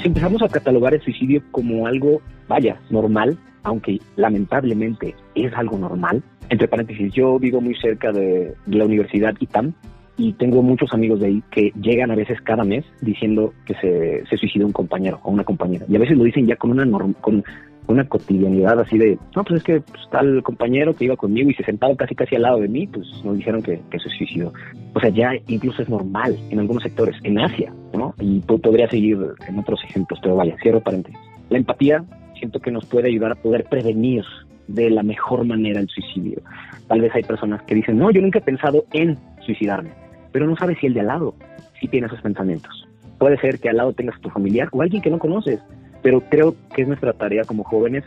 Si 0.00 0.08
empezamos 0.08 0.40
a 0.42 0.48
catalogar 0.48 0.94
el 0.94 1.02
suicidio 1.02 1.42
como 1.50 1.86
algo, 1.86 2.22
vaya, 2.48 2.80
normal, 2.88 3.38
aunque 3.62 3.98
lamentablemente 4.16 5.14
es 5.34 5.52
algo 5.54 5.78
normal. 5.78 6.22
Entre 6.48 6.68
paréntesis, 6.68 7.12
yo 7.12 7.38
vivo 7.38 7.60
muy 7.60 7.74
cerca 7.76 8.12
de, 8.12 8.54
la 8.66 8.84
Universidad 8.84 9.34
ITAM 9.38 9.72
y 10.16 10.32
tengo 10.34 10.62
muchos 10.62 10.92
amigos 10.92 11.20
de 11.20 11.26
ahí 11.26 11.42
que 11.50 11.72
llegan 11.80 12.10
a 12.10 12.16
veces 12.16 12.40
cada 12.42 12.64
mes 12.64 12.84
diciendo 13.00 13.54
que 13.64 13.74
se, 13.74 14.26
se 14.26 14.36
suicidó 14.36 14.66
un 14.66 14.72
compañero 14.72 15.20
o 15.22 15.30
una 15.30 15.44
compañera. 15.44 15.86
Y 15.88 15.96
a 15.96 15.98
veces 15.98 16.16
lo 16.16 16.24
dicen 16.24 16.46
ya 16.46 16.56
con 16.56 16.72
una, 16.72 16.84
con 17.20 17.44
una 17.90 18.04
cotidianidad 18.04 18.78
así 18.80 18.98
de, 18.98 19.18
no, 19.34 19.44
pues 19.44 19.58
es 19.58 19.64
que 19.64 19.80
pues, 19.80 20.02
tal 20.10 20.42
compañero 20.42 20.94
que 20.94 21.06
iba 21.06 21.16
conmigo 21.16 21.50
y 21.50 21.54
se 21.54 21.64
sentaba 21.64 21.94
casi 21.96 22.14
casi 22.14 22.36
al 22.36 22.42
lado 22.42 22.60
de 22.60 22.68
mí, 22.68 22.86
pues 22.86 23.06
nos 23.24 23.36
dijeron 23.36 23.62
que, 23.62 23.80
que 23.90 23.98
se 23.98 24.08
suicidó. 24.10 24.52
O 24.94 25.00
sea, 25.00 25.10
ya 25.10 25.32
incluso 25.48 25.82
es 25.82 25.88
normal 25.88 26.36
en 26.50 26.58
algunos 26.58 26.82
sectores, 26.82 27.16
en 27.22 27.38
Asia, 27.38 27.72
¿no? 27.92 28.14
Y 28.20 28.40
podría 28.40 28.88
seguir 28.88 29.18
en 29.46 29.58
otros 29.58 29.82
ejemplos, 29.84 30.20
pero 30.22 30.36
vaya, 30.36 30.56
cierro 30.62 30.80
paréntesis. 30.80 31.18
La 31.48 31.58
empatía 31.58 32.04
siento 32.40 32.58
que 32.58 32.72
nos 32.72 32.86
puede 32.86 33.08
ayudar 33.08 33.32
a 33.32 33.36
poder 33.36 33.64
prevenir 33.64 34.24
de 34.66 34.90
la 34.90 35.02
mejor 35.02 35.44
manera 35.44 35.80
el 35.80 35.88
suicidio. 35.88 36.40
Tal 36.88 37.00
vez 37.00 37.14
hay 37.14 37.22
personas 37.22 37.62
que 37.62 37.74
dicen, 37.74 37.98
no, 37.98 38.10
yo 38.10 38.20
nunca 38.20 38.38
he 38.38 38.42
pensado 38.42 38.84
en 38.92 39.16
suicidarme, 39.44 39.90
pero 40.32 40.46
no 40.46 40.56
sabes 40.56 40.78
si 40.80 40.86
el 40.86 40.94
de 40.94 41.00
al 41.00 41.06
lado 41.06 41.34
sí 41.80 41.88
tiene 41.88 42.06
esos 42.06 42.20
pensamientos. 42.20 42.88
Puede 43.18 43.38
ser 43.38 43.58
que 43.58 43.68
al 43.68 43.76
lado 43.76 43.92
tengas 43.92 44.16
a 44.16 44.20
tu 44.20 44.30
familiar 44.30 44.68
o 44.72 44.82
alguien 44.82 45.02
que 45.02 45.10
no 45.10 45.18
conoces, 45.18 45.60
pero 46.02 46.20
creo 46.30 46.54
que 46.74 46.82
es 46.82 46.88
nuestra 46.88 47.12
tarea 47.12 47.44
como 47.44 47.64
jóvenes, 47.64 48.04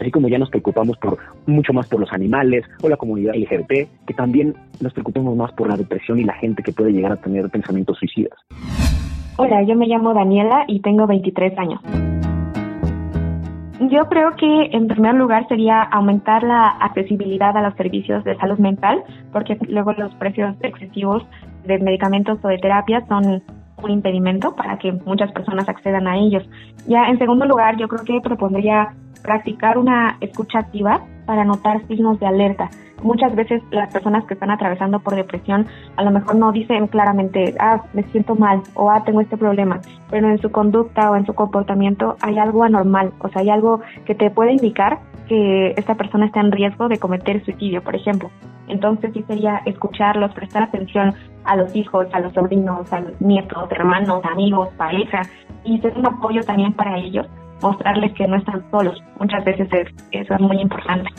así 0.00 0.10
como 0.10 0.28
ya 0.28 0.38
nos 0.38 0.50
preocupamos 0.50 0.96
por 0.98 1.18
mucho 1.46 1.72
más 1.72 1.86
por 1.88 2.00
los 2.00 2.12
animales 2.12 2.64
o 2.82 2.88
la 2.88 2.96
comunidad 2.96 3.34
LGBT, 3.34 3.88
que 4.06 4.14
también 4.14 4.54
nos 4.80 4.92
preocupemos 4.92 5.36
más 5.36 5.52
por 5.52 5.68
la 5.68 5.76
depresión 5.76 6.18
y 6.18 6.24
la 6.24 6.34
gente 6.34 6.62
que 6.62 6.72
puede 6.72 6.92
llegar 6.92 7.12
a 7.12 7.16
tener 7.16 7.48
pensamientos 7.50 7.98
suicidas. 7.98 8.38
Hola, 9.38 9.62
yo 9.64 9.76
me 9.76 9.86
llamo 9.86 10.14
Daniela 10.14 10.64
y 10.66 10.80
tengo 10.80 11.06
23 11.06 11.58
años. 11.58 11.80
Yo 13.80 14.08
creo 14.08 14.34
que 14.36 14.70
en 14.72 14.88
primer 14.88 15.14
lugar 15.14 15.46
sería 15.48 15.82
aumentar 15.82 16.42
la 16.42 16.66
accesibilidad 16.80 17.54
a 17.56 17.60
los 17.60 17.74
servicios 17.74 18.24
de 18.24 18.34
salud 18.36 18.58
mental, 18.58 19.04
porque 19.32 19.58
luego 19.68 19.92
los 19.92 20.14
precios 20.14 20.56
excesivos 20.62 21.22
de 21.66 21.78
medicamentos 21.78 22.38
o 22.42 22.48
de 22.48 22.56
terapias 22.56 23.06
son 23.06 23.42
un 23.82 23.90
impedimento 23.90 24.56
para 24.56 24.78
que 24.78 24.92
muchas 24.92 25.30
personas 25.32 25.68
accedan 25.68 26.08
a 26.08 26.16
ellos. 26.16 26.48
Ya 26.86 27.08
en 27.08 27.18
segundo 27.18 27.44
lugar, 27.44 27.76
yo 27.76 27.86
creo 27.86 28.04
que 28.04 28.26
propondría 28.26 28.94
practicar 29.22 29.76
una 29.76 30.16
escucha 30.20 30.60
activa 30.60 31.02
para 31.26 31.44
notar 31.44 31.86
signos 31.86 32.18
de 32.20 32.26
alerta 32.26 32.70
muchas 33.02 33.34
veces 33.34 33.62
las 33.70 33.92
personas 33.92 34.24
que 34.24 34.34
están 34.34 34.50
atravesando 34.50 35.00
por 35.00 35.14
depresión 35.14 35.66
a 35.96 36.02
lo 36.02 36.10
mejor 36.10 36.36
no 36.36 36.52
dicen 36.52 36.86
claramente, 36.88 37.54
ah, 37.60 37.82
me 37.92 38.02
siento 38.04 38.34
mal 38.34 38.62
o 38.74 38.90
ah, 38.90 39.02
tengo 39.04 39.20
este 39.20 39.36
problema, 39.36 39.80
pero 40.10 40.28
en 40.28 40.38
su 40.40 40.50
conducta 40.50 41.10
o 41.10 41.16
en 41.16 41.26
su 41.26 41.34
comportamiento 41.34 42.16
hay 42.20 42.38
algo 42.38 42.64
anormal, 42.64 43.12
o 43.20 43.28
sea, 43.28 43.42
hay 43.42 43.50
algo 43.50 43.80
que 44.04 44.14
te 44.14 44.30
puede 44.30 44.52
indicar 44.52 44.98
que 45.28 45.74
esta 45.76 45.94
persona 45.94 46.26
está 46.26 46.40
en 46.40 46.52
riesgo 46.52 46.88
de 46.88 46.98
cometer 46.98 47.44
suicidio, 47.44 47.82
por 47.82 47.96
ejemplo. 47.96 48.30
Entonces 48.68 49.12
sí 49.12 49.24
sería 49.26 49.60
escucharlos, 49.64 50.32
prestar 50.34 50.64
atención 50.64 51.14
a 51.44 51.56
los 51.56 51.74
hijos, 51.74 52.06
a 52.12 52.20
los 52.20 52.32
sobrinos, 52.32 52.92
a 52.92 53.00
los 53.00 53.20
nietos, 53.20 53.70
hermanos, 53.70 54.24
amigos, 54.24 54.68
pareja 54.76 55.22
y 55.64 55.78
ser 55.80 55.96
un 55.96 56.06
apoyo 56.06 56.42
también 56.42 56.72
para 56.72 56.98
ellos, 56.98 57.26
mostrarles 57.62 58.12
que 58.14 58.26
no 58.26 58.36
están 58.36 58.64
solos. 58.70 59.02
Muchas 59.18 59.44
veces 59.44 59.68
eso 60.12 60.34
es 60.34 60.40
muy 60.40 60.60
importante. 60.60 61.10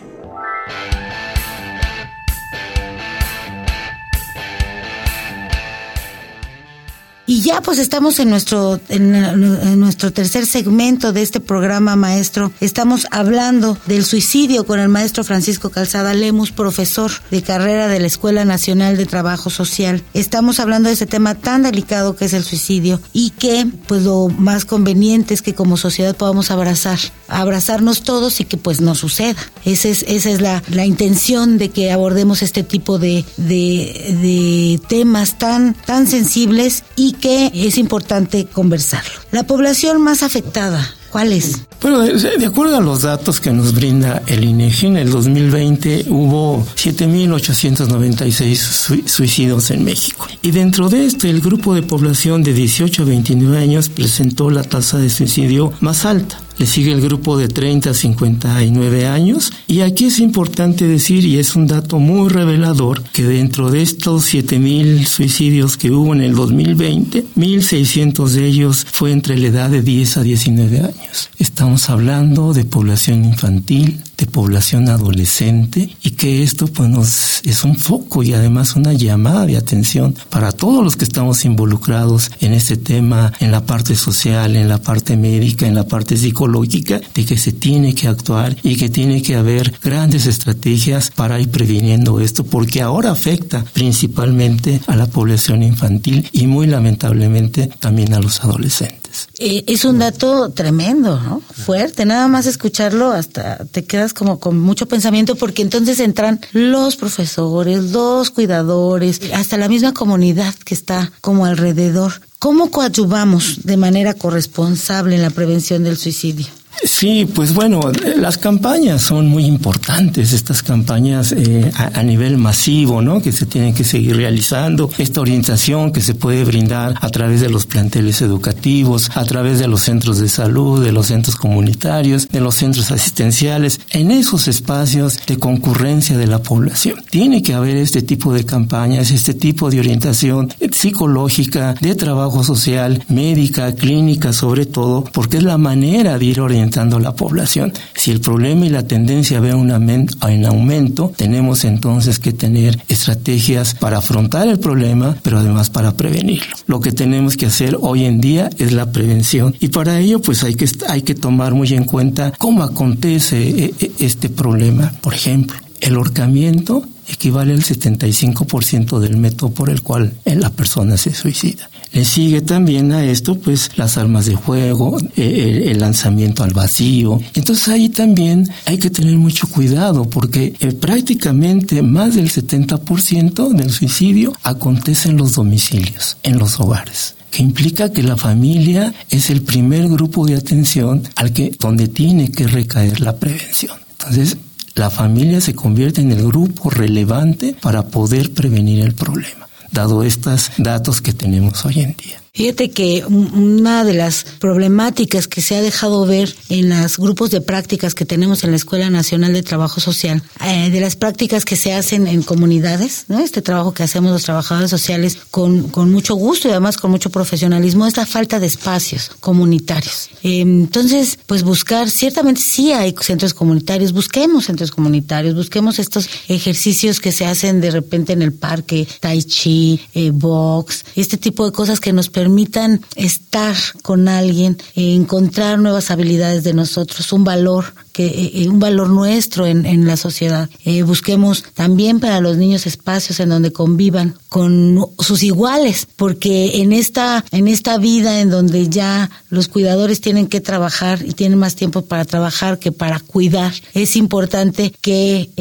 Y 7.38 7.42
ya 7.42 7.62
pues 7.62 7.78
estamos 7.78 8.18
en 8.18 8.32
nuestro, 8.32 8.80
en, 8.90 9.80
nuestro 9.80 10.12
tercer 10.12 10.48
segmento 10.48 11.14
de 11.14 11.22
este 11.22 11.40
programa, 11.40 11.96
maestro. 11.96 12.52
Estamos 12.62 13.06
hablando 13.12 13.78
del 13.86 14.06
suicidio 14.06 14.66
con 14.66 14.80
el 14.80 14.90
maestro 14.90 15.24
Francisco 15.24 15.70
Calzada 15.70 16.16
Lemus, 16.16 16.50
profesor 16.50 17.12
de 17.30 17.44
carrera 17.44 17.90
de 17.90 18.00
la 18.00 18.08
Escuela 18.08 18.44
Nacional 18.44 18.98
de 18.98 19.06
Trabajo 19.06 19.52
Social. 19.52 20.02
Estamos 20.16 20.60
hablando 20.60 20.90
de 20.90 20.96
ese 20.96 21.06
tema 21.06 21.36
tan 21.36 21.62
delicado 21.62 22.16
que 22.16 22.26
es 22.26 22.34
el 22.34 22.44
suicidio 22.44 23.00
y 23.14 23.30
que 23.30 23.68
pues 23.86 24.02
lo 24.02 24.30
más 24.30 24.66
conveniente 24.66 25.36
es 25.36 25.44
que 25.44 25.54
como 25.54 25.78
sociedad 25.78 26.16
podamos 26.16 26.50
abrazar, 26.50 26.98
abrazarnos 27.28 28.02
todos 28.02 28.42
y 28.42 28.46
que 28.46 28.58
pues 28.58 28.82
no 28.82 28.96
suceda. 28.96 29.38
Esa 29.64 29.90
es, 29.90 30.04
esa 30.08 30.32
es 30.32 30.42
la, 30.42 30.64
la 30.70 30.88
intención 30.88 31.60
de 31.60 31.70
que 31.70 31.92
abordemos 31.92 32.42
este 32.42 32.64
tipo 32.64 32.98
de, 32.98 33.26
de, 33.38 34.18
de 34.24 34.82
temas 34.88 35.38
tan, 35.38 35.76
tan 35.86 36.08
sensibles 36.08 36.84
y 36.96 37.12
que 37.12 37.27
es 37.28 37.78
importante 37.78 38.46
conversarlo. 38.46 39.20
La 39.32 39.44
población 39.44 40.02
más 40.02 40.24
afectada 40.24 40.96
¿Cuáles? 41.10 41.64
Bueno, 41.82 42.02
de 42.02 42.46
acuerdo 42.46 42.78
a 42.78 42.82
los 42.82 43.02
datos 43.04 43.40
que 43.40 43.52
nos 43.52 43.74
brinda 43.74 44.22
el 44.28 44.44
INEGI, 44.44 44.88
en 44.88 44.98
el 44.98 45.10
2020 45.10 46.08
hubo 46.10 46.66
7.896 46.76 49.08
suicidios 49.08 49.72
en 49.72 49.86
México. 49.86 50.28
Y 50.42 50.52
dentro 50.52 50.90
de 50.90 51.06
este, 51.06 51.30
el 51.30 51.40
grupo 51.42 51.74
de 51.76 51.84
población 51.84 52.44
de 52.44 52.52
18 52.54 53.04
a 53.04 53.06
29 53.06 53.58
años 53.58 53.88
presentó 53.90 54.50
la 54.50 54.64
tasa 54.64 54.98
de 54.98 55.10
suicidio 55.10 55.72
más 55.80 56.04
alta 56.06 56.42
le 56.58 56.66
sigue 56.66 56.92
el 56.92 57.02
grupo 57.02 57.38
de 57.38 57.48
30 57.48 57.92
a 57.92 57.94
59 57.94 59.08
años 59.08 59.52
y 59.68 59.82
aquí 59.82 60.06
es 60.06 60.20
importante 60.20 60.88
decir, 60.88 61.26
y 61.26 61.38
es 61.38 61.56
un 61.56 61.68
dato 61.68 62.00
muy 62.00 62.30
revelador, 62.30 63.04
que 63.04 63.24
dentro 63.24 63.70
de 63.70 63.82
estos 63.82 64.34
7.000 64.34 65.06
suicidios 65.06 65.78
que 65.78 65.92
hubo 65.92 66.14
en 66.14 66.22
el 66.22 66.36
2020, 66.36 67.26
1.600 67.36 68.30
de 68.30 68.46
ellos 68.46 68.86
fue 68.90 69.12
entre 69.12 69.38
la 69.38 69.48
edad 69.48 69.70
de 69.70 69.82
10 69.82 70.18
a 70.18 70.24
19 70.24 70.80
años. 70.80 71.30
Estamos 71.38 71.90
hablando 71.90 72.54
de 72.54 72.66
población 72.66 73.26
infantil, 73.26 74.02
de 74.18 74.26
población 74.26 74.90
adolescente 74.90 75.96
y 76.02 76.12
que 76.12 76.44
esto 76.44 76.68
pues 76.68 76.90
nos 76.90 77.42
es 77.44 77.64
un 77.64 77.78
foco 77.78 78.24
y 78.24 78.34
además 78.34 78.76
una 78.76 78.94
llamada 78.94 79.46
de 79.46 79.58
atención 79.58 80.16
para 80.30 80.52
todos 80.52 80.84
los 80.84 80.96
que 80.96 81.06
estamos 81.06 81.46
involucrados 81.46 82.32
en 82.40 82.54
este 82.54 82.78
tema, 82.78 83.32
en 83.40 83.52
la 83.52 83.66
parte 83.66 83.96
social, 83.96 84.56
en 84.56 84.68
la 84.68 84.80
parte 84.80 85.16
médica, 85.18 85.68
en 85.68 85.76
la 85.76 85.88
parte 85.88 86.18
psicológica, 86.18 87.00
de 87.14 87.26
que 87.26 87.38
se 87.38 87.52
tiene 87.52 87.94
que 87.94 88.08
actuar 88.08 88.56
y 88.64 88.76
que 88.76 88.90
tiene 88.90 89.22
que 89.22 89.36
haber 89.36 89.74
grandes 89.84 90.26
estrategias 90.26 91.12
para 91.12 91.40
ir 91.40 91.50
previniendo 91.50 92.20
esto, 92.20 92.44
porque 92.44 92.82
ahora 92.82 93.12
afecta 93.12 93.64
principalmente 93.74 94.82
a 94.88 94.96
la 94.96 95.08
población 95.08 95.64
infantil 95.64 96.28
y 96.32 96.48
muy 96.48 96.68
lamentablemente 96.68 97.70
también 97.80 98.14
a 98.14 98.20
los 98.20 98.44
adolescentes. 98.44 98.98
Eh, 99.40 99.64
es 99.68 99.86
un 99.86 100.00
dato 100.00 100.50
tremendo, 100.52 101.20
¿no? 101.20 101.42
Fuerte, 101.42 102.06
nada 102.06 102.28
más 102.28 102.46
escucharlo 102.46 103.12
hasta 103.12 103.66
te 103.66 103.86
quedas 103.86 104.07
como 104.14 104.40
con 104.40 104.60
mucho 104.60 104.88
pensamiento 104.88 105.36
porque 105.36 105.62
entonces 105.62 106.00
entran 106.00 106.40
los 106.52 106.96
profesores, 106.96 107.92
los 107.92 108.32
cuidadores, 108.32 109.22
hasta 109.34 109.58
la 109.58 109.70
misma 109.70 109.94
comunidad 109.94 110.54
que 110.56 110.74
está 110.74 111.12
como 111.22 111.46
alrededor. 111.46 112.22
¿Cómo 112.40 112.70
coadyuvamos 112.70 113.62
de 113.64 113.78
manera 113.78 114.14
corresponsable 114.14 115.16
en 115.16 115.22
la 115.24 115.32
prevención 115.32 115.84
del 115.84 115.98
suicidio? 115.98 116.48
Sí, 116.84 117.28
pues 117.34 117.54
bueno, 117.54 117.92
las 118.18 118.38
campañas 118.38 119.02
son 119.02 119.28
muy 119.28 119.46
importantes, 119.46 120.34
estas 120.34 120.62
campañas 120.62 121.32
eh, 121.32 121.72
a, 121.76 122.04
nivel 122.04 122.38
masivo, 122.38 123.02
¿no? 123.02 123.22
Que 123.22 123.32
se 123.32 123.46
tienen 123.46 123.74
que 123.74 123.84
seguir 123.84 124.16
realizando, 124.16 124.90
esta 124.98 125.22
orientación 125.22 125.92
que 125.92 126.02
se 126.02 126.16
puede 126.16 126.44
brindar 126.44 126.96
a 127.02 127.10
través 127.10 127.42
de 127.42 127.50
los 127.50 127.66
planteles 127.66 128.22
educativos, 128.22 129.12
a 129.16 129.26
través 129.26 129.60
de 129.60 129.68
los 129.68 129.82
centros 129.82 130.20
de 130.20 130.30
salud, 130.30 130.84
de 130.84 130.92
los 130.92 131.08
centros 131.08 131.36
comunitarios, 131.36 132.30
de 132.30 132.42
los 132.42 132.56
centros 132.56 132.92
asistenciales, 132.92 133.82
en 133.90 134.12
esos 134.12 134.48
espacios 134.48 135.20
de 135.26 135.38
concurrencia 135.38 136.18
de 136.18 136.28
la 136.28 136.40
población. 136.40 137.04
Tiene 137.10 137.42
que 137.42 137.54
haber 137.54 137.78
este 137.78 138.02
tipo 138.02 138.34
de 138.34 138.46
campañas, 138.46 139.12
este 139.12 139.34
tipo 139.34 139.70
de 139.70 139.80
orientación 139.80 140.54
psicológica, 140.78 141.74
de 141.82 141.96
trabajo 141.96 142.44
social, 142.44 143.04
médica, 143.10 143.74
clínica 143.74 144.32
sobre 144.32 144.66
todo, 144.66 145.04
porque 145.04 145.38
es 145.38 145.44
la 145.44 145.58
manera 145.58 146.18
de 146.18 146.26
ir 146.26 146.40
orientando 146.40 147.00
la 147.00 147.16
población. 147.16 147.74
Si 147.96 148.12
el 148.12 148.22
problema 148.22 148.66
y 148.66 148.70
la 148.70 148.88
tendencia 148.88 149.40
ve 149.40 149.54
un 149.54 149.72
en 149.72 150.46
aumento, 150.46 151.12
tenemos 151.16 151.66
entonces 151.66 152.20
que 152.20 152.32
tener 152.32 152.80
estrategias 152.88 153.74
para 153.76 153.98
afrontar 153.98 154.48
el 154.48 154.60
problema, 154.60 155.18
pero 155.24 155.40
además 155.40 155.70
para 155.70 155.98
prevenirlo. 155.98 156.56
Lo 156.68 156.80
que 156.80 156.92
tenemos 156.92 157.38
que 157.38 157.48
hacer 157.48 157.78
hoy 157.82 158.06
en 158.06 158.22
día 158.22 158.50
es 158.58 158.72
la 158.72 158.92
prevención 158.92 159.56
y 159.60 159.70
para 159.70 160.00
ello 160.00 160.22
pues 160.22 160.44
hay 160.44 160.56
que, 160.56 160.70
hay 160.88 161.02
que 161.02 161.16
tomar 161.16 161.54
muy 161.54 161.74
en 161.74 161.86
cuenta 161.86 162.34
cómo 162.38 162.64
acontece 162.64 163.38
eh, 163.42 163.74
eh, 163.80 163.92
este 164.00 164.30
problema. 164.30 164.94
Por 165.02 165.14
ejemplo, 165.14 165.58
el 165.82 165.96
ahorcamiento 165.96 166.84
equivale 167.08 167.54
al 167.54 167.64
75% 167.64 169.00
del 169.00 169.18
método 169.18 169.52
por 169.52 169.70
el 169.70 169.82
cual 169.82 170.14
la 170.26 170.50
persona 170.50 170.98
se 170.98 171.14
suicida. 171.14 171.70
Le 171.94 172.06
sigue 172.06 172.42
también 172.42 172.92
a 172.92 173.06
esto, 173.06 173.36
pues, 173.36 173.72
las 173.76 173.98
armas 173.98 174.26
de 174.26 174.36
juego, 174.36 174.98
eh, 175.16 175.64
el, 175.68 175.80
lanzamiento 175.80 176.44
al 176.44 176.54
vacío. 176.54 177.20
Entonces 177.34 177.68
ahí 177.70 177.90
también 177.90 178.50
hay 178.66 178.78
que 178.78 178.90
tener 178.90 179.16
mucho 179.18 179.48
cuidado 179.48 180.10
porque 180.10 180.54
eh, 180.60 180.74
prácticamente 180.74 181.82
más 181.82 182.16
del 182.16 182.30
70% 182.30 183.50
del 183.50 183.72
suicidio 183.72 184.34
acontece 184.44 185.10
en 185.10 185.18
los 185.18 185.36
domicilios, 185.36 186.18
en 186.24 186.38
los 186.38 186.60
hogares 186.60 187.16
que 187.32 187.44
implica 187.44 187.92
que 187.92 188.04
la 188.04 188.16
familia 188.16 188.94
es 189.10 189.30
el 189.30 189.42
primer 189.42 189.88
grupo 189.90 190.26
de 190.26 190.36
atención 190.36 191.04
al 191.16 191.34
que 191.34 191.52
donde 191.60 191.88
tiene 191.90 192.32
que 192.32 192.48
recaer 192.48 193.02
la 193.02 193.18
prevención. 193.18 193.78
Entonces, 194.00 194.38
la 194.78 194.92
familia 194.92 195.42
se 195.42 195.56
convierte 195.56 196.02
en 196.02 196.12
el 196.12 196.28
grupo 196.28 196.70
relevante 196.70 197.56
para 197.60 197.88
poder 197.88 198.32
prevenir 198.34 198.86
el 198.86 198.94
problema, 198.94 199.50
dado 199.72 200.04
estos 200.04 200.52
datos 200.58 201.02
que 201.02 201.14
tenemos 201.14 201.66
hoy 201.66 201.80
en 201.80 201.96
día. 201.98 202.22
Fíjate 202.38 202.70
que 202.70 203.04
una 203.08 203.84
de 203.84 203.96
las 203.96 204.24
problemáticas 204.38 205.28
que 205.28 205.42
se 205.42 205.56
ha 205.56 205.62
dejado 205.64 206.06
ver 206.06 206.36
en 206.50 206.70
los 206.70 207.00
grupos 207.00 207.32
de 207.32 207.42
prácticas 207.42 207.96
que 207.96 208.06
tenemos 208.06 208.44
en 208.44 208.52
la 208.52 208.58
Escuela 208.58 208.92
Nacional 208.92 209.34
de 209.34 209.42
Trabajo 209.42 209.80
Social, 209.80 210.22
eh, 210.46 210.70
de 210.70 210.80
las 210.80 210.96
prácticas 210.96 211.46
que 211.46 211.56
se 211.56 211.74
hacen 211.74 212.06
en 212.06 212.22
comunidades, 212.22 213.06
este 213.10 213.42
trabajo 213.42 213.74
que 213.74 213.82
hacemos 213.82 214.12
los 214.12 214.24
trabajadores 214.24 214.70
sociales 214.70 215.18
con, 215.32 215.70
con 215.70 215.92
mucho 215.92 216.14
gusto 216.14 216.48
y 216.48 216.52
además 216.52 216.78
con 216.78 216.92
mucho 216.92 217.10
profesionalismo, 217.10 217.88
es 217.88 217.98
la 217.98 218.06
falta 218.06 218.40
de 218.40 218.46
espacios 218.46 219.10
comunitarios. 219.20 220.12
Eh, 220.22 220.42
entonces, 220.42 221.18
pues 221.26 221.42
buscar, 221.42 221.90
ciertamente 221.90 222.42
sí 222.42 222.72
hay 222.72 222.94
centros 223.02 223.34
comunitarios, 223.34 223.94
busquemos 223.94 224.46
centros 224.46 224.70
comunitarios, 224.70 225.34
busquemos 225.34 225.80
estos 225.80 226.08
ejercicios 226.28 227.00
que 227.00 227.12
se 227.12 227.26
hacen 227.26 227.62
de 227.62 227.72
repente 227.72 228.14
en 228.14 228.22
el 228.22 228.34
parque, 228.34 228.88
tai 229.00 229.24
chi, 229.24 229.82
eh, 229.96 230.12
box, 230.14 230.86
este 230.96 231.18
tipo 231.18 231.44
de 231.44 231.52
cosas 231.52 231.80
que 231.80 231.92
nos 231.94 232.10
permiten 232.10 232.27
permitan 232.28 232.82
estar 232.98 233.56
con 233.84 234.10
alguien, 234.10 234.58
encontrar 234.76 235.60
nuevas 235.60 235.92
habilidades 235.92 236.44
de 236.44 236.54
nosotros, 236.54 237.14
un 237.14 237.24
valor 237.24 237.74
que 237.98 238.06
eh, 238.06 238.32
eh, 238.36 238.48
un 238.48 238.60
valor 238.60 238.90
nuestro 238.90 239.48
en, 239.48 239.66
en 239.66 239.88
la 239.88 239.98
sociedad. 239.98 240.52
Eh, 240.64 240.84
busquemos 240.84 241.44
también 241.56 242.00
para 242.00 242.20
los 242.20 242.38
niños 242.38 242.68
espacios 242.68 243.20
en 243.20 243.30
donde 243.30 243.52
convivan 243.52 244.14
con 244.30 244.86
sus 245.00 245.24
iguales, 245.24 245.88
porque 245.96 246.62
en 246.62 246.74
esta 246.74 247.26
en 247.32 247.48
esta 247.48 247.80
vida 247.80 248.22
en 248.22 248.30
donde 248.30 248.70
ya 248.70 249.10
los 249.30 249.48
cuidadores 249.48 250.00
tienen 250.00 250.28
que 250.28 250.42
trabajar 250.42 251.04
y 251.04 251.14
tienen 251.14 251.40
más 251.40 251.56
tiempo 251.56 251.86
para 251.86 252.06
trabajar 252.06 252.60
que 252.60 252.72
para 252.72 253.00
cuidar, 253.00 253.54
es 253.74 253.96
importante 253.96 254.72
que 254.80 255.32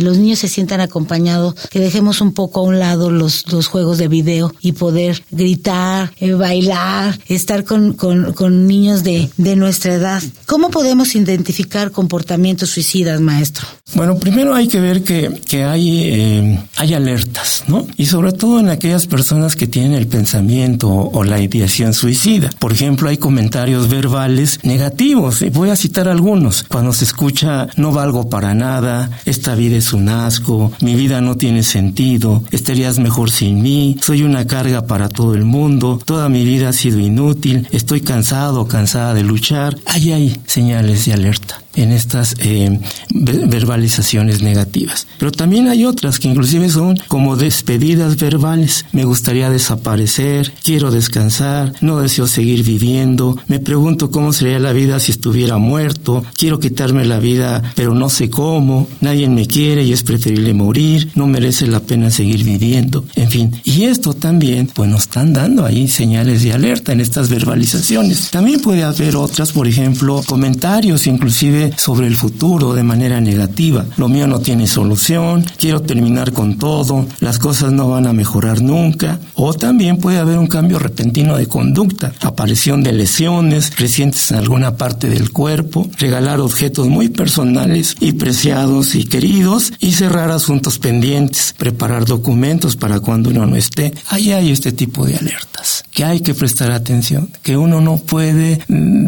los 0.00 0.16
niños 0.16 0.38
se 0.38 0.48
sientan 0.48 0.80
acompañados, 0.80 1.54
que 1.70 1.80
dejemos 1.80 2.22
un 2.22 2.32
poco 2.32 2.60
a 2.60 2.62
un 2.62 2.78
lado 2.78 3.10
los, 3.10 3.52
los 3.52 3.66
juegos 3.66 3.98
de 3.98 4.08
video 4.08 4.54
y 4.62 4.72
poder 4.72 5.22
gritar, 5.30 6.12
bailar, 6.38 7.18
estar 7.28 7.64
con, 7.64 7.92
con, 7.92 8.32
con 8.32 8.66
niños 8.66 9.02
de, 9.02 9.28
de 9.36 9.56
nuestra 9.56 9.94
edad. 9.94 10.22
¿Cómo 10.46 10.70
podemos 10.70 11.14
identificar 11.14 11.90
con 11.90 12.05
comportamientos 12.06 12.70
suicidas, 12.70 13.20
maestro? 13.20 13.66
Bueno, 13.94 14.16
primero 14.16 14.54
hay 14.54 14.68
que 14.68 14.78
ver 14.78 15.02
que, 15.02 15.40
que 15.48 15.64
hay, 15.64 16.02
eh, 16.04 16.60
hay 16.76 16.94
alertas, 16.94 17.64
¿no? 17.66 17.84
Y 17.96 18.06
sobre 18.06 18.30
todo 18.30 18.60
en 18.60 18.68
aquellas 18.68 19.08
personas 19.08 19.56
que 19.56 19.66
tienen 19.66 19.94
el 19.94 20.06
pensamiento 20.06 20.88
o, 20.88 21.24
la 21.24 21.40
ideación 21.40 21.94
suicida. 21.94 22.50
Por 22.60 22.72
ejemplo, 22.72 23.08
hay 23.08 23.16
comentarios 23.16 23.88
verbales 23.88 24.60
negativos. 24.62 25.44
Voy 25.52 25.70
a 25.70 25.76
citar 25.76 26.06
algunos. 26.06 26.62
Cuando 26.62 26.92
se 26.92 27.04
escucha, 27.04 27.66
no 27.76 27.90
valgo 27.90 28.30
para 28.30 28.54
nada, 28.54 29.10
esta 29.24 29.56
vida 29.56 29.76
es 29.76 29.92
un 29.92 30.08
asco, 30.08 30.70
mi 30.80 30.94
vida 30.94 31.20
no 31.20 31.36
tiene 31.36 31.64
sentido, 31.64 32.44
estarías 32.52 33.00
mejor 33.00 33.32
sin 33.32 33.62
mí, 33.62 33.96
soy 34.00 34.22
una 34.22 34.46
carga 34.46 34.86
para 34.86 35.08
todo 35.08 35.34
el 35.34 35.44
mundo, 35.44 36.00
toda 36.04 36.28
mi 36.28 36.44
vida 36.44 36.68
ha 36.68 36.72
sido 36.72 37.00
inútil, 37.00 37.66
estoy 37.72 38.02
cansado, 38.02 38.68
cansada 38.68 39.12
de 39.12 39.24
luchar. 39.24 39.76
Ahí 39.86 40.12
hay 40.12 40.40
señales 40.46 41.04
de 41.06 41.14
alerta 41.14 41.65
en 41.76 41.92
estas 41.92 42.34
eh, 42.40 42.80
verbalizaciones 43.10 44.42
negativas. 44.42 45.06
Pero 45.18 45.30
también 45.30 45.68
hay 45.68 45.84
otras 45.84 46.18
que 46.18 46.28
inclusive 46.28 46.68
son 46.68 46.96
como 47.08 47.36
despedidas 47.36 48.16
verbales. 48.16 48.84
Me 48.92 49.04
gustaría 49.04 49.50
desaparecer, 49.50 50.52
quiero 50.64 50.90
descansar, 50.90 51.72
no 51.80 52.00
deseo 52.00 52.26
seguir 52.26 52.64
viviendo, 52.64 53.38
me 53.46 53.60
pregunto 53.60 54.10
cómo 54.10 54.32
sería 54.32 54.58
la 54.58 54.72
vida 54.72 54.98
si 55.00 55.12
estuviera 55.12 55.58
muerto, 55.58 56.24
quiero 56.36 56.58
quitarme 56.58 57.04
la 57.04 57.18
vida 57.18 57.62
pero 57.74 57.94
no 57.94 58.08
sé 58.08 58.30
cómo, 58.30 58.88
nadie 59.00 59.28
me 59.28 59.46
quiere 59.46 59.82
y 59.82 59.92
es 59.92 60.02
preferible 60.02 60.54
morir, 60.54 61.10
no 61.14 61.26
merece 61.26 61.66
la 61.66 61.80
pena 61.80 62.10
seguir 62.10 62.44
viviendo, 62.44 63.04
en 63.14 63.30
fin. 63.30 63.52
Y 63.64 63.84
esto 63.84 64.14
también, 64.14 64.68
pues 64.72 64.88
nos 64.88 65.02
están 65.02 65.32
dando 65.32 65.64
ahí 65.64 65.88
señales 65.88 66.42
de 66.42 66.52
alerta 66.52 66.92
en 66.92 67.00
estas 67.00 67.28
verbalizaciones. 67.28 68.30
También 68.30 68.60
puede 68.60 68.82
haber 68.82 69.16
otras, 69.16 69.52
por 69.52 69.66
ejemplo, 69.68 70.22
comentarios 70.26 71.06
inclusive 71.06 71.65
sobre 71.76 72.06
el 72.06 72.16
futuro 72.16 72.74
de 72.74 72.82
manera 72.82 73.20
negativa. 73.20 73.84
Lo 73.96 74.08
mío 74.08 74.26
no 74.26 74.40
tiene 74.40 74.66
solución, 74.66 75.44
quiero 75.58 75.82
terminar 75.82 76.32
con 76.32 76.58
todo, 76.58 77.06
las 77.20 77.38
cosas 77.38 77.72
no 77.72 77.88
van 77.88 78.06
a 78.06 78.12
mejorar 78.12 78.60
nunca. 78.60 79.18
O 79.34 79.54
también 79.54 79.98
puede 79.98 80.18
haber 80.18 80.38
un 80.38 80.46
cambio 80.46 80.78
repentino 80.78 81.36
de 81.36 81.46
conducta, 81.46 82.12
aparición 82.20 82.82
de 82.82 82.92
lesiones 82.92 83.76
recientes 83.76 84.30
en 84.30 84.38
alguna 84.38 84.76
parte 84.76 85.08
del 85.08 85.30
cuerpo, 85.30 85.88
regalar 85.98 86.40
objetos 86.40 86.88
muy 86.88 87.08
personales 87.08 87.96
y 88.00 88.12
preciados 88.12 88.94
y 88.94 89.04
queridos 89.04 89.72
y 89.78 89.92
cerrar 89.92 90.30
asuntos 90.30 90.78
pendientes, 90.78 91.54
preparar 91.56 92.04
documentos 92.04 92.76
para 92.76 93.00
cuando 93.00 93.30
uno 93.30 93.46
no 93.46 93.56
esté. 93.56 93.92
Ahí 94.08 94.32
hay 94.32 94.50
este 94.50 94.72
tipo 94.72 95.04
de 95.06 95.16
alertas 95.16 95.75
que 95.96 96.04
hay 96.04 96.20
que 96.20 96.34
prestar 96.34 96.72
atención, 96.72 97.30
que 97.42 97.56
uno 97.56 97.80
no 97.80 97.96
puede, 97.96 98.60
mm, 98.68 99.06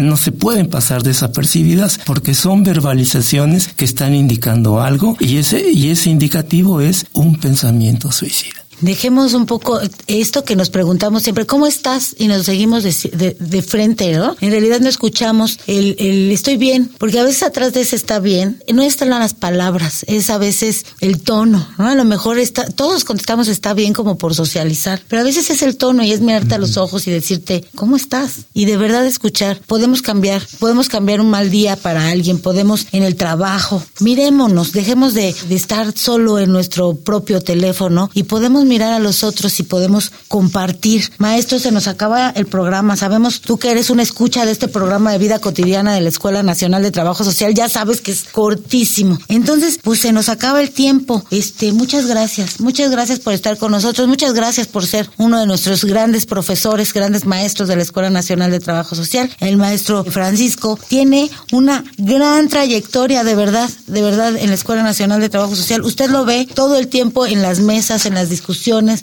no 0.00 0.16
se 0.16 0.32
pueden 0.32 0.66
pasar 0.66 1.04
desapercibidas 1.04 2.00
porque 2.04 2.34
son 2.34 2.64
verbalizaciones 2.64 3.68
que 3.68 3.84
están 3.84 4.16
indicando 4.16 4.82
algo 4.82 5.16
y 5.20 5.36
ese, 5.36 5.70
y 5.70 5.90
ese 5.90 6.10
indicativo 6.10 6.80
es 6.80 7.06
un 7.12 7.36
pensamiento 7.36 8.10
suicida. 8.10 8.63
Dejemos 8.80 9.34
un 9.34 9.46
poco 9.46 9.80
esto 10.06 10.44
que 10.44 10.56
nos 10.56 10.70
preguntamos 10.70 11.22
siempre, 11.22 11.46
¿cómo 11.46 11.66
estás? 11.66 12.14
Y 12.18 12.28
nos 12.28 12.44
seguimos 12.46 12.82
de, 12.82 13.36
de, 13.38 13.62
frente, 13.62 14.12
¿no? 14.12 14.36
En 14.40 14.50
realidad 14.50 14.80
no 14.80 14.88
escuchamos 14.88 15.58
el, 15.66 15.96
el, 15.98 16.30
estoy 16.30 16.56
bien, 16.56 16.90
porque 16.98 17.18
a 17.18 17.24
veces 17.24 17.42
atrás 17.42 17.72
de 17.72 17.80
ese 17.80 17.96
está 17.96 18.18
bien, 18.18 18.62
no 18.72 18.82
están 18.82 19.10
las 19.10 19.34
palabras, 19.34 20.04
es 20.08 20.30
a 20.30 20.38
veces 20.38 20.86
el 21.00 21.20
tono, 21.20 21.66
¿no? 21.78 21.88
A 21.88 21.94
lo 21.94 22.04
mejor 22.04 22.38
está, 22.38 22.66
todos 22.66 23.04
contestamos 23.04 23.48
está 23.48 23.74
bien 23.74 23.92
como 23.92 24.18
por 24.18 24.34
socializar, 24.34 25.00
pero 25.08 25.22
a 25.22 25.24
veces 25.24 25.50
es 25.50 25.62
el 25.62 25.76
tono 25.76 26.02
y 26.02 26.12
es 26.12 26.20
mirarte 26.20 26.54
a 26.54 26.58
los 26.58 26.76
ojos 26.76 27.06
y 27.06 27.10
decirte, 27.10 27.64
¿cómo 27.74 27.96
estás? 27.96 28.46
Y 28.52 28.64
de 28.64 28.76
verdad 28.76 29.06
escuchar, 29.06 29.60
podemos 29.66 30.02
cambiar, 30.02 30.42
podemos 30.58 30.88
cambiar 30.88 31.20
un 31.20 31.30
mal 31.30 31.50
día 31.50 31.76
para 31.76 32.08
alguien, 32.08 32.38
podemos 32.38 32.86
en 32.92 33.02
el 33.02 33.16
trabajo, 33.16 33.82
mirémonos, 34.00 34.72
dejemos 34.72 35.14
de, 35.14 35.34
de 35.48 35.54
estar 35.54 35.96
solo 35.96 36.38
en 36.38 36.52
nuestro 36.52 36.94
propio 36.96 37.40
teléfono 37.40 38.10
y 38.14 38.24
podemos 38.24 38.63
mirar 38.68 38.92
a 38.92 38.98
los 38.98 39.24
otros 39.24 39.58
y 39.60 39.62
podemos 39.62 40.12
compartir. 40.28 41.12
Maestro, 41.18 41.58
se 41.58 41.72
nos 41.72 41.88
acaba 41.88 42.30
el 42.30 42.46
programa. 42.46 42.96
Sabemos 42.96 43.40
tú 43.40 43.58
que 43.58 43.70
eres 43.70 43.90
una 43.90 44.02
escucha 44.02 44.46
de 44.46 44.52
este 44.52 44.68
programa 44.68 45.12
de 45.12 45.18
vida 45.18 45.38
cotidiana 45.38 45.94
de 45.94 46.00
la 46.00 46.08
Escuela 46.08 46.42
Nacional 46.42 46.82
de 46.82 46.90
Trabajo 46.90 47.24
Social. 47.24 47.54
Ya 47.54 47.68
sabes 47.68 48.00
que 48.00 48.12
es 48.12 48.24
cortísimo. 48.24 49.18
Entonces, 49.28 49.78
pues 49.82 50.00
se 50.00 50.12
nos 50.12 50.28
acaba 50.28 50.60
el 50.60 50.70
tiempo. 50.70 51.24
Este, 51.30 51.72
muchas 51.72 52.06
gracias. 52.06 52.60
Muchas 52.60 52.90
gracias 52.90 53.18
por 53.18 53.32
estar 53.32 53.58
con 53.58 53.72
nosotros. 53.72 54.08
Muchas 54.08 54.32
gracias 54.32 54.66
por 54.66 54.86
ser 54.86 55.10
uno 55.18 55.38
de 55.38 55.46
nuestros 55.46 55.84
grandes 55.84 56.26
profesores, 56.26 56.92
grandes 56.92 57.26
maestros 57.26 57.68
de 57.68 57.76
la 57.76 57.82
Escuela 57.82 58.10
Nacional 58.10 58.50
de 58.50 58.60
Trabajo 58.60 58.94
Social. 58.94 59.30
El 59.40 59.56
maestro 59.56 60.04
Francisco 60.04 60.78
tiene 60.88 61.30
una 61.52 61.84
gran 61.98 62.48
trayectoria 62.48 63.24
de 63.24 63.34
verdad, 63.34 63.70
de 63.86 64.02
verdad 64.02 64.36
en 64.36 64.48
la 64.48 64.54
Escuela 64.54 64.82
Nacional 64.82 65.20
de 65.20 65.28
Trabajo 65.28 65.54
Social. 65.56 65.82
Usted 65.82 66.08
lo 66.08 66.24
ve 66.24 66.48
todo 66.52 66.76
el 66.76 66.88
tiempo 66.88 67.26
en 67.26 67.42
las 67.42 67.60
mesas, 67.60 68.06
en 68.06 68.14
las 68.14 68.30
discusiones 68.30 68.53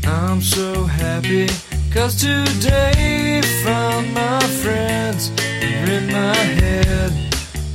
I'm 0.04 0.42
so 0.42 0.86
happy 0.86 1.48
cause 1.94 2.16
today 2.16 3.42
found 3.64 4.14
my 4.14 4.40
friends 4.62 5.30
in 5.88 6.08
my 6.08 6.36
head. 6.36 7.12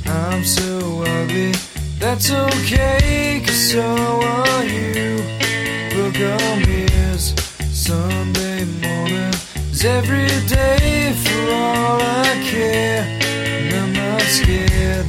I'm 0.05 0.43
so 0.43 1.03
ugly. 1.03 1.76
That's 1.99 2.29
okay, 2.29 3.41
cause 3.43 3.71
so 3.71 3.81
are 3.81 4.63
you. 4.63 5.17
On 6.17 6.69
ears, 6.69 7.35
Sunday 7.71 8.65
morning 8.81 9.33
is 9.71 9.85
every 9.85 10.27
day 10.47 11.13
for 11.23 11.41
all 11.53 12.01
I 12.01 12.41
care. 12.43 13.03
And 13.03 13.75
I'm 13.75 13.93
not 13.93 14.21
scared. 14.21 15.05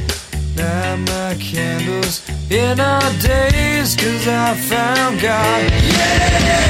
Light 0.55 0.97
my 1.07 1.35
candles 1.39 2.21
in 2.51 2.79
our 2.79 3.11
days, 3.21 3.95
cause 3.95 4.27
I 4.27 4.55
found 4.55 5.19
God. 5.19 5.71
Yeah! 5.71 6.69